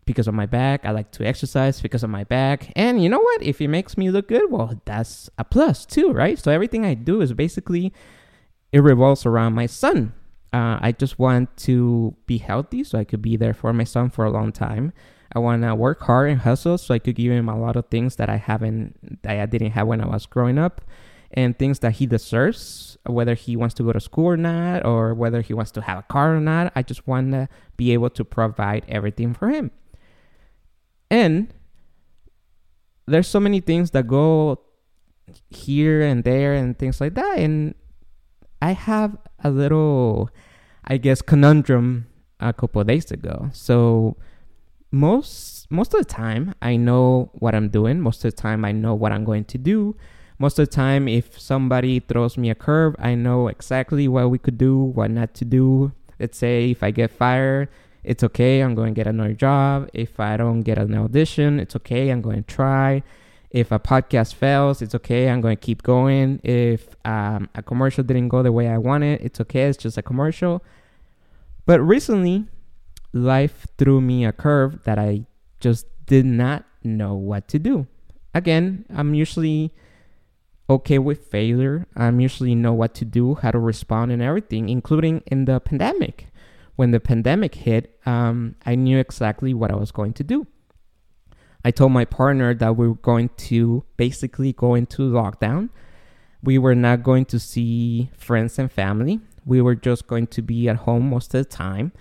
because 0.06 0.26
of 0.26 0.34
my 0.34 0.46
back 0.46 0.84
i 0.84 0.90
like 0.90 1.12
to 1.12 1.24
exercise 1.24 1.80
because 1.80 2.02
of 2.02 2.10
my 2.10 2.24
back. 2.24 2.72
And 2.76 3.02
you 3.02 3.08
know 3.08 3.20
what? 3.20 3.42
If 3.42 3.60
it 3.60 3.68
makes 3.68 3.96
me 3.96 4.10
look 4.10 4.28
good 4.28 4.50
well 4.50 4.80
that's 4.84 5.30
a 5.38 5.44
plus 5.44 5.86
too 5.86 6.12
right? 6.12 6.38
So 6.38 6.50
everything 6.50 6.84
i 6.84 6.94
do 6.94 7.20
is 7.20 7.32
basically 7.32 7.92
it 8.72 8.80
revolves 8.80 9.26
around 9.26 9.54
my 9.54 9.66
son. 9.66 10.14
Uh, 10.52 10.78
i 10.82 10.90
just 10.90 11.16
want 11.16 11.56
to 11.56 12.12
be 12.26 12.38
healthy 12.38 12.82
so 12.82 12.98
i 12.98 13.04
could 13.04 13.22
be 13.22 13.36
there 13.36 13.54
for 13.54 13.72
my 13.72 13.84
son 13.84 14.10
for 14.10 14.24
a 14.24 14.30
long 14.30 14.50
time 14.50 14.92
i 15.34 15.38
want 15.38 15.62
to 15.62 15.74
work 15.74 16.00
hard 16.02 16.30
and 16.30 16.40
hustle 16.40 16.78
so 16.78 16.94
i 16.94 16.98
could 16.98 17.14
give 17.14 17.32
him 17.32 17.48
a 17.48 17.58
lot 17.58 17.76
of 17.76 17.86
things 17.86 18.16
that 18.16 18.28
i 18.28 18.36
haven't 18.36 19.22
that 19.22 19.38
i 19.38 19.46
didn't 19.46 19.72
have 19.72 19.86
when 19.86 20.00
i 20.00 20.06
was 20.06 20.26
growing 20.26 20.58
up 20.58 20.80
and 21.32 21.58
things 21.58 21.78
that 21.80 21.92
he 21.92 22.06
deserves, 22.06 22.98
whether 23.06 23.34
he 23.34 23.56
wants 23.56 23.74
to 23.76 23.82
go 23.84 23.92
to 23.92 24.00
school 24.00 24.26
or 24.26 24.36
not, 24.36 24.84
or 24.84 25.14
whether 25.14 25.40
he 25.42 25.54
wants 25.54 25.70
to 25.72 25.80
have 25.80 25.98
a 25.98 26.02
car 26.02 26.34
or 26.36 26.40
not. 26.40 26.72
I 26.74 26.82
just 26.82 27.06
want 27.06 27.32
to 27.32 27.48
be 27.76 27.92
able 27.92 28.10
to 28.10 28.24
provide 28.24 28.84
everything 28.88 29.34
for 29.34 29.48
him. 29.48 29.70
And 31.10 31.52
there's 33.06 33.28
so 33.28 33.40
many 33.40 33.60
things 33.60 33.92
that 33.92 34.08
go 34.08 34.60
here 35.50 36.02
and 36.02 36.24
there 36.24 36.54
and 36.54 36.76
things 36.76 37.00
like 37.00 37.14
that. 37.14 37.38
And 37.38 37.74
I 38.60 38.72
have 38.72 39.16
a 39.44 39.50
little, 39.50 40.30
I 40.84 40.96
guess, 40.96 41.22
conundrum 41.22 42.06
a 42.40 42.52
couple 42.52 42.82
days 42.82 43.10
ago. 43.12 43.50
So 43.52 44.16
most 44.90 45.70
most 45.70 45.94
of 45.94 46.00
the 46.00 46.04
time 46.04 46.54
I 46.60 46.76
know 46.76 47.30
what 47.34 47.54
I'm 47.54 47.68
doing. 47.68 48.00
Most 48.00 48.24
of 48.24 48.34
the 48.34 48.42
time 48.42 48.64
I 48.64 48.72
know 48.72 48.94
what 48.94 49.12
I'm 49.12 49.24
going 49.24 49.44
to 49.46 49.58
do. 49.58 49.96
Most 50.38 50.58
of 50.58 50.68
the 50.68 50.74
time 50.74 51.06
if 51.06 51.38
somebody 51.38 52.00
throws 52.00 52.38
me 52.38 52.50
a 52.50 52.54
curve 52.54 52.96
i 52.98 53.14
know 53.14 53.48
exactly 53.48 54.08
what 54.08 54.30
we 54.30 54.38
could 54.38 54.58
do 54.58 54.78
what 54.78 55.10
not 55.10 55.34
to 55.34 55.44
do. 55.44 55.92
Let's 56.18 56.38
say 56.38 56.70
if 56.70 56.82
i 56.82 56.90
get 56.90 57.10
fired 57.10 57.68
it's 58.02 58.24
okay 58.24 58.60
i'm 58.60 58.74
going 58.74 58.94
to 58.94 58.98
get 58.98 59.06
another 59.06 59.34
job. 59.34 59.88
If 59.92 60.18
i 60.18 60.36
don't 60.36 60.62
get 60.62 60.78
an 60.78 60.94
audition 60.94 61.60
it's 61.60 61.76
okay 61.76 62.10
i'm 62.10 62.22
going 62.22 62.42
to 62.42 62.54
try. 62.54 63.02
If 63.50 63.70
a 63.72 63.78
podcast 63.78 64.34
fails 64.34 64.82
it's 64.82 64.94
okay 64.94 65.28
i'm 65.28 65.40
going 65.40 65.56
to 65.56 65.60
keep 65.62 65.82
going. 65.82 66.40
If 66.42 66.88
um, 67.04 67.48
a 67.54 67.62
commercial 67.62 68.02
didn't 68.02 68.28
go 68.28 68.42
the 68.42 68.50
way 68.50 68.68
i 68.68 68.78
wanted 68.78 69.20
it's 69.20 69.40
okay 69.42 69.68
it's 69.68 69.78
just 69.78 69.98
a 69.98 70.02
commercial. 70.02 70.64
But 71.66 71.80
recently 71.80 72.46
life 73.12 73.66
threw 73.78 74.00
me 74.00 74.24
a 74.24 74.32
curve 74.32 74.82
that 74.84 74.98
i 74.98 75.24
just 75.58 75.86
did 76.06 76.24
not 76.24 76.64
know 76.82 77.14
what 77.14 77.48
to 77.48 77.58
do 77.58 77.86
again 78.34 78.84
i'm 78.94 79.14
usually 79.14 79.72
okay 80.70 80.98
with 81.00 81.26
failure. 81.26 81.86
I'm 81.96 82.20
usually 82.20 82.54
know 82.54 82.72
what 82.72 82.94
to 82.94 83.04
do, 83.04 83.34
how 83.34 83.50
to 83.50 83.58
respond, 83.58 84.12
and 84.12 84.22
everything, 84.22 84.68
including 84.68 85.22
in 85.26 85.44
the 85.44 85.58
pandemic. 85.58 86.28
When 86.76 86.92
the 86.92 87.00
pandemic 87.00 87.56
hit, 87.56 87.98
um, 88.06 88.54
I 88.64 88.76
knew 88.76 88.98
exactly 88.98 89.52
what 89.52 89.70
I 89.70 89.74
was 89.74 89.90
going 89.90 90.14
to 90.14 90.24
do. 90.24 90.46
I 91.64 91.72
told 91.72 91.92
my 91.92 92.04
partner 92.06 92.54
that 92.54 92.76
we 92.76 92.88
were 92.88 92.94
going 92.94 93.30
to 93.50 93.84
basically 93.96 94.52
go 94.52 94.74
into 94.74 95.02
lockdown. 95.02 95.68
We 96.42 96.56
were 96.56 96.76
not 96.76 97.02
going 97.02 97.26
to 97.26 97.38
see 97.38 98.08
friends 98.16 98.58
and 98.58 98.72
family. 98.72 99.20
We 99.44 99.60
were 99.60 99.74
just 99.74 100.06
going 100.06 100.28
to 100.28 100.40
be 100.40 100.68
at 100.68 100.76
home 100.76 101.10
most 101.10 101.34
of 101.34 101.44
the 101.44 101.50
time. 101.50 101.92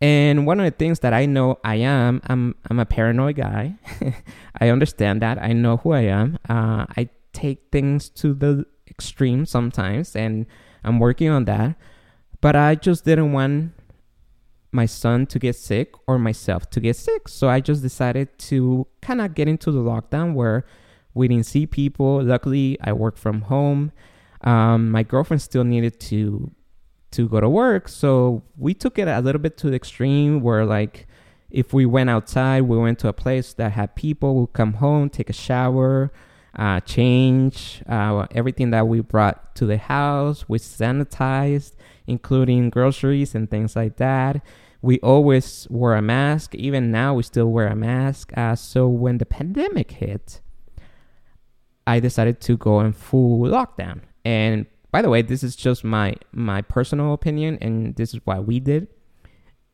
And 0.00 0.46
one 0.46 0.60
of 0.60 0.64
the 0.64 0.76
things 0.76 1.00
that 1.00 1.14
I 1.14 1.24
know 1.24 1.58
I 1.64 1.76
am, 1.76 2.20
I'm 2.26 2.54
I'm 2.68 2.78
a 2.78 2.84
paranoid 2.84 3.36
guy. 3.36 3.76
I 4.60 4.68
understand 4.68 5.22
that. 5.22 5.42
I 5.42 5.52
know 5.52 5.78
who 5.78 5.92
I 5.92 6.02
am. 6.02 6.38
Uh, 6.48 6.84
I 6.96 7.08
take 7.32 7.68
things 7.72 8.08
to 8.10 8.34
the 8.34 8.66
extreme 8.88 9.46
sometimes, 9.46 10.14
and 10.14 10.46
I'm 10.84 10.98
working 10.98 11.30
on 11.30 11.46
that. 11.46 11.76
But 12.42 12.56
I 12.56 12.74
just 12.74 13.04
didn't 13.04 13.32
want 13.32 13.72
my 14.70 14.86
son 14.86 15.26
to 15.26 15.38
get 15.38 15.56
sick 15.56 15.94
or 16.06 16.18
myself 16.18 16.68
to 16.70 16.80
get 16.80 16.96
sick. 16.96 17.28
So 17.28 17.48
I 17.48 17.60
just 17.60 17.82
decided 17.82 18.38
to 18.50 18.86
kind 19.00 19.22
of 19.22 19.34
get 19.34 19.48
into 19.48 19.70
the 19.70 19.80
lockdown 19.80 20.34
where 20.34 20.66
we 21.14 21.26
didn't 21.28 21.46
see 21.46 21.66
people. 21.66 22.22
Luckily, 22.22 22.76
I 22.82 22.92
work 22.92 23.16
from 23.16 23.42
home. 23.42 23.92
Um, 24.42 24.90
my 24.90 25.02
girlfriend 25.02 25.40
still 25.40 25.64
needed 25.64 25.98
to 26.00 26.52
to 27.12 27.28
go 27.28 27.40
to 27.40 27.48
work. 27.48 27.88
So 27.88 28.42
we 28.56 28.74
took 28.74 28.98
it 28.98 29.08
a 29.08 29.20
little 29.20 29.40
bit 29.40 29.56
to 29.58 29.70
the 29.70 29.76
extreme 29.76 30.40
where 30.40 30.64
like 30.64 31.06
if 31.50 31.72
we 31.72 31.86
went 31.86 32.10
outside, 32.10 32.62
we 32.62 32.76
went 32.76 32.98
to 33.00 33.08
a 33.08 33.12
place 33.12 33.52
that 33.54 33.72
had 33.72 33.94
people, 33.94 34.34
we'll 34.34 34.46
come 34.48 34.74
home, 34.74 35.08
take 35.08 35.30
a 35.30 35.32
shower, 35.32 36.12
uh, 36.56 36.80
change 36.80 37.82
uh, 37.88 38.26
everything 38.32 38.70
that 38.70 38.88
we 38.88 39.00
brought 39.00 39.54
to 39.56 39.66
the 39.66 39.78
house. 39.78 40.48
We 40.48 40.58
sanitized, 40.58 41.72
including 42.06 42.70
groceries 42.70 43.34
and 43.34 43.50
things 43.50 43.76
like 43.76 43.96
that. 43.96 44.42
We 44.82 44.98
always 45.00 45.66
wore 45.70 45.94
a 45.94 46.02
mask. 46.02 46.54
Even 46.54 46.90
now, 46.90 47.14
we 47.14 47.22
still 47.22 47.50
wear 47.50 47.68
a 47.68 47.76
mask. 47.76 48.32
Uh, 48.36 48.54
so 48.54 48.88
when 48.88 49.18
the 49.18 49.26
pandemic 49.26 49.92
hit, 49.92 50.40
I 51.86 52.00
decided 52.00 52.40
to 52.42 52.56
go 52.56 52.80
in 52.80 52.92
full 52.92 53.40
lockdown. 53.40 54.00
And 54.24 54.66
by 54.96 55.02
the 55.02 55.10
way, 55.10 55.20
this 55.20 55.42
is 55.42 55.54
just 55.54 55.84
my 55.84 56.14
my 56.32 56.62
personal 56.62 57.12
opinion, 57.12 57.58
and 57.60 57.94
this 57.96 58.14
is 58.14 58.20
what 58.24 58.46
we 58.46 58.58
did. 58.58 58.88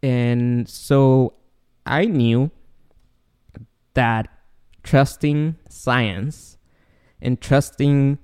And 0.03 0.69
so 0.69 1.35
I 1.87 2.07
knew 2.07 2.51
that 3.95 4.27
trusting 4.83 5.55
science 5.69 6.59
and 7.21 7.41
trusting 7.41 8.19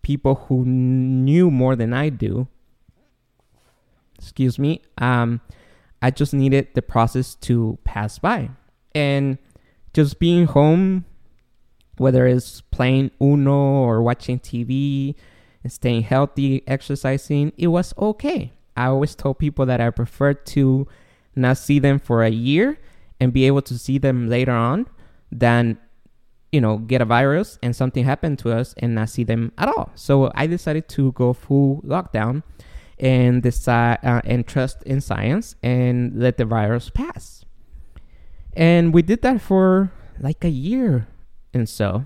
people 0.00 0.46
who 0.46 0.64
knew 0.64 1.50
more 1.50 1.76
than 1.76 1.92
I 1.92 2.08
do, 2.08 2.48
excuse 4.18 4.58
me, 4.58 4.80
um, 4.96 5.42
I 6.00 6.10
just 6.10 6.32
needed 6.32 6.68
the 6.72 6.80
process 6.80 7.34
to 7.42 7.78
pass 7.84 8.18
by. 8.18 8.48
And 8.94 9.36
just 9.92 10.18
being 10.18 10.46
home, 10.46 11.04
whether 11.98 12.26
it's 12.26 12.62
playing 12.62 13.10
Uno 13.20 13.52
or 13.52 14.00
watching 14.02 14.38
TV 14.38 15.16
and 15.62 15.72
staying 15.72 16.02
healthy, 16.02 16.62
exercising, 16.66 17.52
it 17.56 17.68
was 17.68 17.94
okay. 17.98 18.52
I 18.76 18.86
always 18.86 19.14
told 19.14 19.38
people 19.38 19.66
that 19.66 19.80
I 19.80 19.90
prefer 19.90 20.34
to 20.34 20.86
not 21.34 21.58
see 21.58 21.78
them 21.78 21.98
for 21.98 22.22
a 22.22 22.30
year 22.30 22.78
and 23.20 23.32
be 23.32 23.44
able 23.46 23.62
to 23.62 23.78
see 23.78 23.98
them 23.98 24.28
later 24.28 24.52
on 24.52 24.86
than 25.30 25.78
you 26.50 26.60
know 26.60 26.78
get 26.78 27.00
a 27.00 27.04
virus 27.04 27.58
and 27.62 27.76
something 27.76 28.04
happen 28.04 28.36
to 28.36 28.50
us 28.50 28.74
and 28.78 28.94
not 28.94 29.10
see 29.10 29.24
them 29.24 29.52
at 29.58 29.68
all. 29.68 29.90
So 29.94 30.32
i 30.34 30.46
decided 30.46 30.88
to 30.90 31.12
go 31.12 31.32
full 31.32 31.82
lockdown 31.82 32.42
and 32.98 33.42
decide 33.42 33.98
uh, 34.02 34.20
and 34.24 34.46
trust 34.46 34.82
in 34.84 35.00
science 35.00 35.54
and 35.62 36.18
let 36.18 36.38
the 36.38 36.44
virus 36.44 36.90
pass. 36.90 37.44
And 38.54 38.92
we 38.92 39.02
did 39.02 39.22
that 39.22 39.40
for 39.40 39.92
like 40.18 40.44
a 40.44 40.50
year 40.50 41.06
and 41.54 41.68
so 41.68 42.04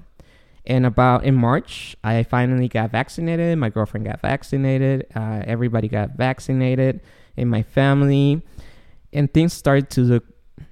and 0.66 0.86
about 0.86 1.24
in 1.24 1.34
march 1.34 1.96
i 2.04 2.22
finally 2.22 2.68
got 2.68 2.90
vaccinated 2.90 3.56
my 3.58 3.68
girlfriend 3.68 4.06
got 4.06 4.20
vaccinated 4.20 5.06
uh, 5.14 5.42
everybody 5.46 5.88
got 5.88 6.16
vaccinated 6.16 7.00
in 7.36 7.48
my 7.48 7.62
family 7.62 8.42
and 9.14 9.32
things 9.32 9.52
started 9.52 9.88
to 9.90 10.02
look 10.02 10.24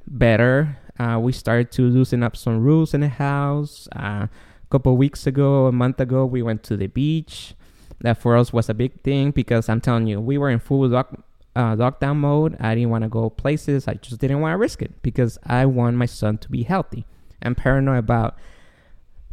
better. 0.07 0.79
Uh, 0.99 1.19
we 1.19 1.33
started 1.33 1.71
to 1.73 1.83
loosen 1.83 2.23
up 2.23 2.37
some 2.37 2.61
rules 2.61 2.93
in 2.93 3.01
the 3.01 3.09
house. 3.09 3.89
Uh, 3.97 4.27
a 4.27 4.31
couple 4.71 4.97
weeks 4.97 5.27
ago, 5.27 5.67
a 5.67 5.73
month 5.73 6.01
ago, 6.01 6.27
we 6.27 6.43
went 6.43 6.63
to 6.65 6.77
the 6.77 6.89
beach. 6.89 7.55
That 8.01 8.19
for 8.19 8.37
us 8.37 8.53
was 8.53 8.69
a 8.69 8.75
big 8.75 9.01
thing 9.03 9.31
because 9.31 9.69
I'm 9.69 9.81
telling 9.81 10.09
you, 10.09 10.21
we 10.21 10.37
were 10.37 10.51
in 10.51 10.59
full 10.59 10.89
lock, 10.89 11.25
uh, 11.55 11.77
lockdown 11.77 12.17
mode. 12.17 12.57
I 12.59 12.75
didn't 12.75 12.91
want 12.91 13.03
to 13.03 13.09
go 13.09 13.31
places. 13.31 13.87
I 13.87 13.95
just 13.95 14.21
didn't 14.21 14.41
want 14.41 14.55
to 14.55 14.59
risk 14.59 14.83
it 14.83 15.01
because 15.03 15.39
I 15.47 15.67
want 15.67 15.97
my 15.97 16.07
son 16.07 16.39
to 16.39 16.51
be 16.51 16.65
healthy. 16.65 17.07
I'm 17.43 17.55
paranoid 17.55 17.99
about 17.99 18.37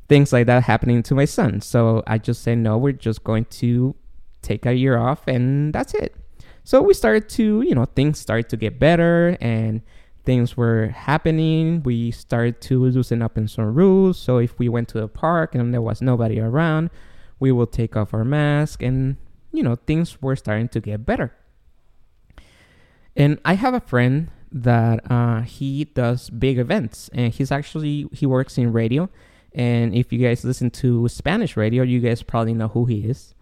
things 0.09 0.33
like 0.33 0.47
that 0.47 0.63
happening 0.63 1.03
to 1.03 1.15
my 1.15 1.25
son. 1.25 1.61
So 1.61 2.03
I 2.07 2.17
just 2.17 2.41
said, 2.41 2.57
no, 2.57 2.77
we're 2.77 2.91
just 2.91 3.23
going 3.23 3.45
to 3.45 3.95
take 4.41 4.65
a 4.65 4.73
year 4.73 4.97
off 4.97 5.27
and 5.27 5.71
that's 5.71 5.93
it. 5.93 6.15
So 6.63 6.81
we 6.81 6.93
started 6.93 7.29
to, 7.29 7.61
you 7.61 7.73
know, 7.73 7.85
things 7.85 8.19
started 8.19 8.49
to 8.49 8.57
get 8.57 8.79
better 8.79 9.37
and 9.39 9.81
things 10.25 10.57
were 10.57 10.87
happening. 10.87 11.81
We 11.83 12.11
started 12.11 12.59
to 12.61 12.83
loosen 12.83 13.21
up 13.21 13.37
in 13.37 13.47
some 13.47 13.73
rules. 13.73 14.19
So 14.19 14.37
if 14.37 14.57
we 14.59 14.67
went 14.67 14.89
to 14.89 14.99
the 14.99 15.07
park 15.07 15.55
and 15.55 15.73
there 15.73 15.81
was 15.81 16.01
nobody 16.01 16.39
around, 16.39 16.89
we 17.39 17.51
will 17.51 17.67
take 17.67 17.95
off 17.95 18.13
our 18.13 18.25
mask 18.25 18.81
and, 18.81 19.17
you 19.51 19.63
know, 19.63 19.75
things 19.75 20.21
were 20.21 20.35
starting 20.35 20.69
to 20.69 20.81
get 20.81 21.05
better. 21.05 21.33
And 23.15 23.39
I 23.45 23.53
have 23.53 23.73
a 23.73 23.79
friend 23.79 24.31
that 24.51 25.09
uh, 25.09 25.41
he 25.41 25.85
does 25.85 26.29
big 26.29 26.57
events 26.57 27.09
and 27.13 27.33
he's 27.33 27.51
actually, 27.51 28.07
he 28.11 28.25
works 28.25 28.57
in 28.57 28.73
radio. 28.73 29.09
And 29.53 29.93
if 29.95 30.13
you 30.13 30.19
guys 30.19 30.43
listen 30.45 30.69
to 30.71 31.07
Spanish 31.07 31.57
radio, 31.57 31.83
you 31.83 31.99
guys 31.99 32.23
probably 32.23 32.53
know 32.53 32.67
who 32.67 32.85
he 32.85 33.05
is 33.05 33.33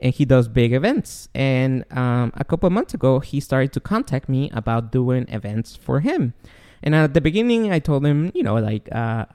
and 0.00 0.14
he 0.14 0.24
does 0.24 0.48
big 0.48 0.72
events. 0.72 1.28
And 1.34 1.84
um, 1.90 2.32
a 2.36 2.44
couple 2.44 2.70
months 2.70 2.94
ago, 2.94 3.20
he 3.20 3.40
started 3.40 3.72
to 3.72 3.80
contact 3.80 4.28
me 4.28 4.50
about 4.52 4.92
doing 4.92 5.26
events 5.28 5.76
for 5.76 6.00
him. 6.00 6.34
And 6.82 6.94
at 6.94 7.14
the 7.14 7.20
beginning, 7.20 7.72
I 7.72 7.80
told 7.80 8.06
him, 8.06 8.30
you 8.34 8.42
know, 8.42 8.54
like 8.56 8.88
uh, 8.92 9.26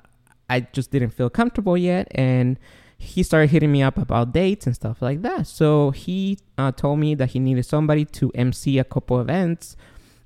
I 0.50 0.62
just 0.72 0.92
didn't 0.92 1.12
feel 1.12 1.30
comfortable 1.30 1.78
yet, 1.78 2.08
and 2.12 2.58
he 2.98 3.22
started 3.22 3.50
hitting 3.50 3.72
me 3.72 3.84
up 3.84 3.98
about 3.98 4.32
dates 4.32 4.66
and 4.66 4.74
stuff 4.74 5.02
like 5.02 5.22
that. 5.24 5.48
So 5.48 5.92
he 5.92 6.40
uh, 6.58 6.72
told 6.72 7.00
me 7.00 7.16
that 7.16 7.32
he 7.32 7.40
needed 7.40 7.66
somebody 7.66 8.06
to 8.06 8.32
MC 8.34 8.80
a 8.80 8.86
couple 8.86 9.20
events 9.20 9.76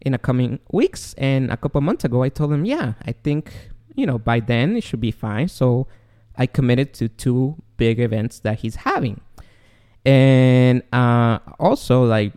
in 0.02 0.12
the 0.12 0.20
coming 0.20 0.60
weeks. 0.72 1.16
And 1.18 1.50
a 1.50 1.58
couple 1.58 1.82
months 1.82 2.06
ago, 2.06 2.22
I 2.22 2.30
told 2.30 2.54
him, 2.54 2.66
yeah, 2.66 2.94
I 3.04 3.14
think 3.14 3.72
you 3.98 4.06
know 4.06 4.18
by 4.18 4.40
then 4.40 4.78
it 4.78 4.84
should 4.84 5.02
be 5.02 5.12
fine. 5.12 5.50
So 5.50 5.88
I 6.38 6.46
committed 6.46 6.94
to 6.96 7.10
two 7.10 7.56
big 7.76 8.00
events 8.00 8.40
that 8.40 8.60
he's 8.60 8.76
having. 8.76 9.20
And 10.06 10.84
uh, 10.94 11.40
also 11.60 12.06
like 12.06 12.32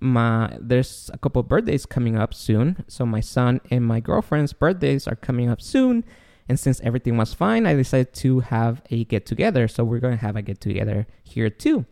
my 0.00 0.58
there's 0.60 1.10
a 1.14 1.18
couple 1.18 1.42
birthdays 1.42 1.86
coming 1.86 2.18
up 2.18 2.34
soon. 2.34 2.84
So 2.88 3.06
my 3.06 3.20
son 3.20 3.60
and 3.70 3.86
my 3.86 4.00
girlfriend's 4.00 4.52
birthdays 4.52 5.08
are 5.08 5.16
coming 5.16 5.48
up 5.48 5.62
soon. 5.62 6.04
And 6.48 6.60
since 6.60 6.80
everything 6.82 7.16
was 7.16 7.34
fine 7.34 7.66
i 7.66 7.74
decided 7.74 8.12
to 8.14 8.40
have 8.40 8.82
a 8.90 9.04
get 9.04 9.24
together. 9.24 9.68
So 9.68 9.84
we're 9.84 10.00
to 10.18 10.22
have 10.26 10.36
a 10.36 10.42
get 10.42 10.60
together 10.60 11.06
here 11.22 11.48
too. 11.48 11.86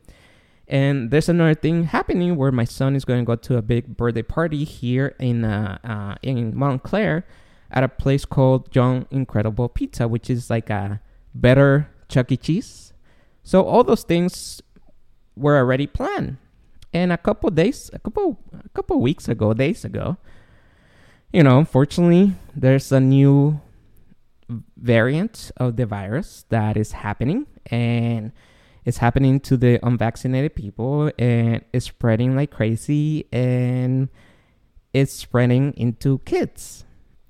And 0.66 1.10
there's 1.10 1.28
another 1.28 1.54
thing 1.54 1.84
happening 1.84 2.36
where 2.36 2.50
my 2.50 2.64
son 2.64 2.96
is 2.96 3.04
to 3.20 3.26
go 3.26 3.36
to 3.36 3.56
a 3.56 3.62
big 3.62 3.96
birthday 3.96 4.22
party 4.22 4.64
here 4.64 5.14
in 5.20 5.44
uh, 5.44 5.78
uh, 5.84 6.14
in 6.22 6.56
Montclair 6.56 7.26
at 7.74 7.84
a 7.84 7.88
place 7.88 8.24
called 8.24 8.70
John 8.70 9.06
Incredible 9.10 9.68
Pizza, 9.68 10.08
which 10.08 10.30
is 10.30 10.48
like 10.48 10.70
a 10.70 11.00
better 11.34 11.90
Chuck 12.08 12.32
E. 12.32 12.36
Cheese. 12.36 12.94
So 13.42 13.64
all 13.64 13.84
those 13.84 14.04
things 14.04 14.62
were 15.36 15.58
already 15.58 15.86
planned. 15.86 16.38
And 16.92 17.12
a 17.12 17.18
couple 17.18 17.50
days, 17.50 17.90
a 17.92 17.98
couple, 17.98 18.38
a 18.64 18.68
couple 18.70 19.00
weeks 19.00 19.28
ago, 19.28 19.52
days 19.52 19.84
ago, 19.84 20.16
you 21.32 21.42
know, 21.42 21.58
unfortunately, 21.58 22.34
there's 22.54 22.92
a 22.92 23.00
new 23.00 23.60
variant 24.76 25.50
of 25.56 25.74
the 25.74 25.86
virus 25.86 26.44
that 26.50 26.76
is 26.76 26.92
happening, 26.92 27.46
and 27.66 28.30
it's 28.84 28.98
happening 28.98 29.40
to 29.40 29.56
the 29.56 29.84
unvaccinated 29.84 30.54
people, 30.54 31.10
and 31.18 31.64
it's 31.72 31.86
spreading 31.86 32.36
like 32.36 32.52
crazy, 32.52 33.26
and 33.32 34.08
it's 34.92 35.12
spreading 35.12 35.72
into 35.76 36.18
kids, 36.18 36.84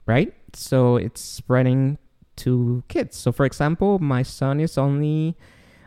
right? 0.07 0.33
So 0.55 0.97
it's 0.97 1.21
spreading 1.21 1.99
to 2.37 2.83
kids. 2.88 3.17
So, 3.17 3.33
for 3.33 3.47
example, 3.47 3.99
my 3.99 4.23
son 4.23 4.61
is 4.61 4.77
only 4.77 5.37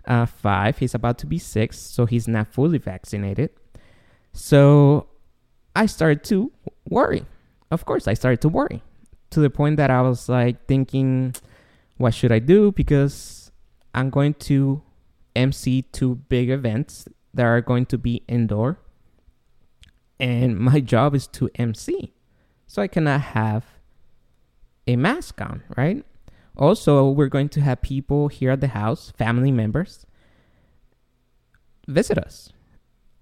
uh, 0.05 0.25
five. 0.25 0.77
He's 0.77 0.95
about 0.95 1.17
to 1.19 1.25
be 1.25 1.37
six, 1.37 1.79
so 1.79 2.05
he's 2.05 2.27
not 2.27 2.47
fully 2.47 2.77
vaccinated. 2.77 3.51
So 4.33 5.07
I 5.75 5.85
started 5.85 6.23
to 6.25 6.51
worry. 6.89 7.25
Of 7.71 7.85
course, 7.85 8.07
I 8.07 8.13
started 8.13 8.41
to 8.41 8.49
worry 8.49 8.81
to 9.31 9.39
the 9.39 9.49
point 9.49 9.77
that 9.77 9.91
I 9.91 10.01
was 10.01 10.29
like 10.29 10.65
thinking, 10.67 11.35
what 11.97 12.13
should 12.13 12.31
I 12.31 12.39
do? 12.39 12.71
Because 12.71 13.51
I'm 13.93 14.09
going 14.09 14.35
to 14.35 14.81
MC 15.35 15.83
two 15.91 16.15
big 16.15 16.49
events 16.49 17.07
that 17.33 17.43
are 17.43 17.61
going 17.61 17.85
to 17.87 17.97
be 17.97 18.23
indoor. 18.27 18.79
And 20.19 20.57
my 20.57 20.79
job 20.93 21.13
is 21.13 21.27
to 21.27 21.49
MC. 21.55 22.13
So 22.67 22.81
I 22.81 22.87
cannot 22.87 23.21
have 23.21 23.65
a 24.87 24.95
mask 24.95 25.41
on, 25.41 25.63
right? 25.75 26.05
Also, 26.55 27.09
we're 27.09 27.27
going 27.27 27.49
to 27.49 27.61
have 27.61 27.81
people 27.81 28.29
here 28.29 28.51
at 28.51 28.61
the 28.61 28.69
house, 28.69 29.11
family 29.11 29.51
members, 29.51 30.05
visit 31.87 32.17
us. 32.17 32.51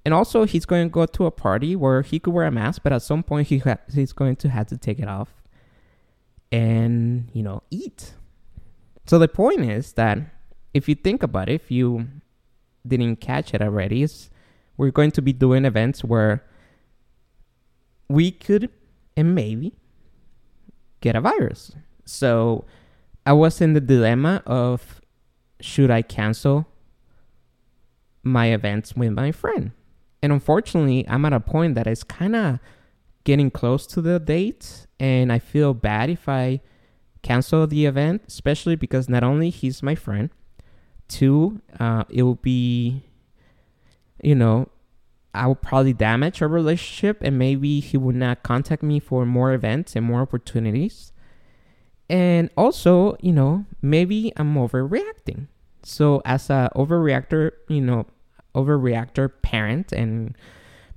And 0.06 0.14
also, 0.14 0.46
he's 0.46 0.66
going 0.66 0.88
to 0.88 0.92
go 0.92 1.06
to 1.06 1.26
a 1.26 1.32
party 1.32 1.76
where 1.76 2.02
he 2.02 2.20
could 2.20 2.34
wear 2.34 2.46
a 2.46 2.52
mask, 2.52 2.84
but 2.84 2.94
at 2.94 3.02
some 3.02 3.24
point, 3.24 3.48
he 3.48 3.58
ha- 3.58 3.80
he's 3.94 4.14
going 4.14 4.36
to 4.38 4.50
have 4.50 4.68
to 4.68 4.78
take 4.78 5.00
it 5.00 5.08
off 5.08 5.34
and, 6.52 7.30
you 7.34 7.44
know, 7.44 7.64
eat. 7.72 8.14
So 9.08 9.20
the 9.20 9.28
point 9.28 9.62
is 9.62 9.94
that 9.94 10.20
if 10.74 10.88
you 10.88 10.96
think 10.96 11.24
about 11.24 11.50
it, 11.50 11.56
if 11.56 11.72
you 11.72 12.08
didn't 12.88 13.18
catch 13.18 13.54
it 13.54 13.62
already, 13.62 14.04
is 14.04 14.30
we're 14.78 14.92
going 14.92 15.12
to 15.12 15.22
be 15.22 15.34
doing 15.34 15.66
events 15.66 16.04
where 16.04 16.44
we 18.08 18.32
could 18.32 18.70
and 19.18 19.34
maybe 19.34 19.74
get 21.06 21.16
a 21.16 21.22
virus. 21.22 21.72
So 22.04 22.66
I 23.28 23.34
was 23.34 23.62
in 23.62 23.74
the 23.74 23.80
dilemma 23.80 24.42
of 24.48 25.02
should 25.62 25.92
I 25.92 26.02
cancel 26.02 26.66
my 28.24 28.48
events 28.48 28.96
with 28.96 29.12
my 29.12 29.32
friend? 29.32 29.72
And 30.24 30.34
unfortunately, 30.34 31.06
I'm 31.08 31.24
at 31.26 31.34
a 31.34 31.40
point 31.40 31.76
that 31.76 31.86
it's 31.86 32.04
kind 32.04 32.36
of 32.36 32.60
getting 33.24 33.52
close 33.52 33.86
to 33.94 34.02
the 34.02 34.20
date, 34.20 34.88
and 35.00 35.32
I 35.32 35.38
feel 35.38 35.76
bad 35.76 36.10
if 36.10 36.28
I 36.28 36.62
cancel 37.22 37.68
the 37.68 37.86
event, 37.86 38.24
especially 38.28 38.76
because 38.76 39.08
not 39.08 39.24
only 39.24 39.52
he's 39.52 39.84
my 39.84 39.94
friend, 39.94 40.32
two, 41.08 41.62
uh, 41.80 42.04
it 42.10 42.24
will 42.24 42.42
be, 42.42 43.04
you 44.24 44.34
know, 44.34 44.70
I 45.36 45.48
will 45.48 45.56
probably 45.56 45.94
damage 45.94 46.42
our 46.42 46.48
relationship, 46.48 47.18
and 47.22 47.38
maybe 47.38 47.80
he 47.80 47.98
would 47.98 48.16
not 48.16 48.44
contact 48.44 48.84
me 48.84 49.00
for 49.00 49.26
more 49.26 49.54
events 49.54 49.96
and 49.96 50.06
more 50.06 50.22
opportunities. 50.22 51.12
And 52.10 52.50
also, 52.56 53.18
you 53.20 53.34
know, 53.34 53.66
maybe 53.82 54.32
I'm 54.38 54.56
overreacting. 54.56 55.48
So 55.84 56.22
as 56.26 56.50
a 56.50 56.70
overreactor, 56.76 57.52
you 57.68 57.82
know, 57.82 58.06
overreactor 58.54 59.32
parent 59.42 59.92
and 59.92 60.36